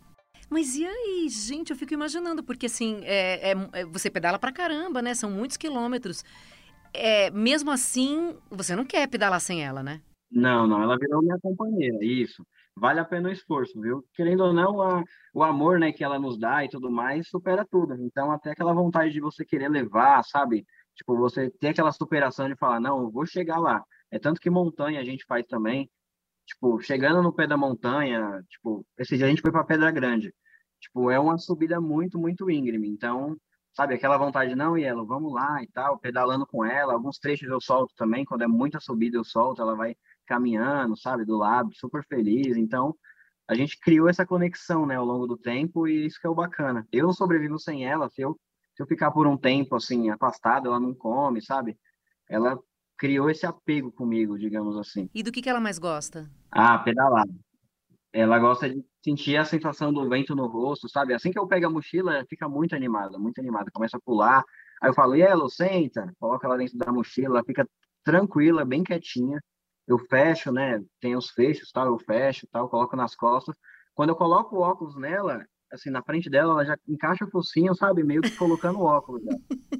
Mas 0.53 0.75
e 0.75 0.85
aí, 0.85 1.27
gente? 1.27 1.71
Eu 1.71 1.75
fico 1.75 1.93
imaginando, 1.93 2.43
porque 2.43 2.67
assim, 2.67 3.01
é, 3.03 3.51
é, 3.51 3.55
é 3.73 3.85
você 3.85 4.09
pedala 4.09 4.39
pra 4.39 4.51
caramba, 4.51 5.01
né? 5.01 5.13
São 5.13 5.29
muitos 5.29 5.57
quilômetros 5.57 6.23
é, 6.93 7.31
mesmo 7.31 7.71
assim, 7.71 8.37
você 8.49 8.75
não 8.75 8.85
quer 8.85 9.07
pedalar 9.07 9.41
sem 9.41 9.65
ela, 9.65 9.81
né? 9.81 10.01
Não, 10.31 10.67
não, 10.67 10.81
ela 10.81 10.97
virou 10.97 11.21
minha 11.21 11.37
companheira, 11.41 11.97
isso. 12.03 12.45
Vale 12.75 12.99
a 12.99 13.05
pena 13.05 13.29
o 13.29 13.31
esforço, 13.31 13.79
viu? 13.79 14.03
Querendo 14.15 14.43
ou 14.43 14.53
não, 14.53 14.81
a, 14.81 15.03
o 15.33 15.43
amor, 15.43 15.79
né, 15.79 15.91
que 15.91 16.03
ela 16.03 16.19
nos 16.19 16.39
dá 16.39 16.63
e 16.63 16.69
tudo 16.69 16.89
mais, 16.89 17.27
supera 17.27 17.65
tudo. 17.69 17.93
Então, 17.95 18.31
até 18.31 18.51
aquela 18.51 18.73
vontade 18.73 19.11
de 19.11 19.19
você 19.19 19.45
querer 19.45 19.69
levar, 19.69 20.23
sabe? 20.23 20.65
Tipo, 20.95 21.17
você 21.17 21.51
ter 21.59 21.69
aquela 21.69 21.91
superação 21.91 22.47
de 22.47 22.55
falar, 22.55 22.79
não, 22.79 23.01
eu 23.01 23.11
vou 23.11 23.25
chegar 23.25 23.59
lá. 23.59 23.83
É 24.11 24.19
tanto 24.19 24.41
que 24.41 24.49
montanha 24.49 24.99
a 24.99 25.03
gente 25.03 25.25
faz 25.25 25.45
também. 25.45 25.89
Tipo, 26.45 26.79
chegando 26.81 27.21
no 27.21 27.33
pé 27.33 27.47
da 27.47 27.57
montanha, 27.57 28.43
tipo, 28.49 28.85
esse 28.97 29.17
dia 29.17 29.27
a 29.27 29.29
gente 29.29 29.41
foi 29.41 29.51
para 29.51 29.63
Pedra 29.63 29.91
Grande. 29.91 30.33
Tipo, 30.83 31.09
é 31.09 31.17
uma 31.19 31.37
subida 31.37 31.79
muito, 31.79 32.19
muito 32.19 32.49
íngreme. 32.49 32.89
Então, 32.89 33.37
sabe, 33.73 33.95
aquela 33.95 34.17
vontade, 34.17 34.53
não, 34.53 34.77
ela, 34.77 35.03
vamos 35.05 35.33
lá 35.33 35.63
e 35.63 35.67
tal, 35.67 35.97
pedalando 35.97 36.45
com 36.45 36.63
ela. 36.63 36.93
Alguns 36.93 37.17
trechos 37.17 37.47
eu 37.49 37.61
solto 37.61 37.93
também, 37.95 38.25
quando 38.25 38.43
é 38.43 38.47
muita 38.47 38.79
subida 38.81 39.17
eu 39.17 39.23
solto, 39.23 39.61
ela 39.61 39.75
vai 39.75 39.95
caminhando, 40.25 40.97
sabe, 40.97 41.23
do 41.25 41.37
lado, 41.37 41.69
super 41.73 42.05
feliz. 42.05 42.57
Então, 42.57 42.93
a 43.47 43.55
gente 43.55 43.79
criou 43.79 44.09
essa 44.09 44.25
conexão, 44.25 44.85
né, 44.85 44.95
ao 44.95 45.05
longo 45.05 45.25
do 45.25 45.37
tempo 45.37 45.87
e 45.87 46.05
isso 46.05 46.19
que 46.19 46.27
é 46.27 46.29
o 46.29 46.35
bacana. 46.35 46.85
Eu 46.91 47.05
não 47.07 47.13
sobrevivo 47.13 47.57
sem 47.57 47.85
ela, 47.85 48.09
se 48.09 48.21
eu, 48.21 48.37
se 48.75 48.83
eu 48.83 48.87
ficar 48.87 49.11
por 49.11 49.25
um 49.25 49.37
tempo, 49.37 49.75
assim, 49.77 50.09
afastado, 50.09 50.67
ela 50.67 50.79
não 50.79 50.93
come, 50.93 51.41
sabe? 51.41 51.77
Ela 52.29 52.59
criou 52.97 53.29
esse 53.29 53.45
apego 53.45 53.89
comigo, 53.89 54.37
digamos 54.37 54.77
assim. 54.77 55.09
E 55.13 55.23
do 55.23 55.31
que, 55.31 55.41
que 55.41 55.49
ela 55.49 55.61
mais 55.61 55.79
gosta? 55.79 56.29
Ah, 56.51 56.77
pedalar. 56.79 57.25
Ela 58.13 58.37
gosta 58.37 58.69
de 58.69 58.85
sentir 59.03 59.35
a 59.37 59.43
sensação 59.43 59.91
do 59.91 60.07
vento 60.07 60.35
no 60.35 60.45
rosto, 60.45 60.87
sabe? 60.87 61.15
Assim 61.15 61.31
que 61.31 61.39
eu 61.39 61.47
pego 61.47 61.65
a 61.65 61.69
mochila, 61.69 62.23
fica 62.29 62.47
muito 62.47 62.75
animada, 62.75 63.17
muito 63.17 63.39
animada, 63.39 63.71
começa 63.73 63.97
a 63.97 63.99
pular. 63.99 64.43
Aí 64.79 64.89
eu 64.91 64.93
falo, 64.93 65.15
Yellow, 65.15 65.49
senta, 65.49 66.13
coloca 66.19 66.45
ela 66.45 66.55
dentro 66.55 66.77
da 66.77 66.91
mochila, 66.91 67.37
ela 67.37 67.43
fica 67.43 67.67
tranquila, 68.03 68.63
bem 68.63 68.83
quietinha. 68.83 69.41
Eu 69.87 69.97
fecho, 69.97 70.51
né? 70.51 70.79
Tem 71.01 71.15
os 71.15 71.31
fechos, 71.31 71.71
tal, 71.71 71.87
eu 71.87 71.97
fecho, 71.97 72.47
tal, 72.51 72.69
coloco 72.69 72.95
nas 72.95 73.15
costas. 73.15 73.55
Quando 73.95 74.09
eu 74.09 74.15
coloco 74.15 74.57
o 74.57 74.61
óculos 74.61 74.95
nela, 74.95 75.43
assim, 75.71 75.89
na 75.89 76.03
frente 76.03 76.29
dela, 76.29 76.53
ela 76.53 76.65
já 76.65 76.77
encaixa 76.87 77.25
o 77.25 77.31
focinho, 77.31 77.73
sabe? 77.73 78.03
Meio 78.03 78.21
que 78.21 78.37
colocando 78.37 78.77
o 78.77 78.85
óculos. 78.85 79.23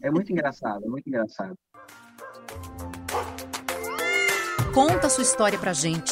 É 0.01 0.09
muito 0.09 0.31
engraçado, 0.31 0.83
é 0.83 0.89
muito 0.89 1.07
engraçado. 1.07 1.55
Conta 4.73 5.05
a 5.05 5.09
sua 5.09 5.21
história 5.21 5.59
pra 5.59 5.71
gente. 5.71 6.11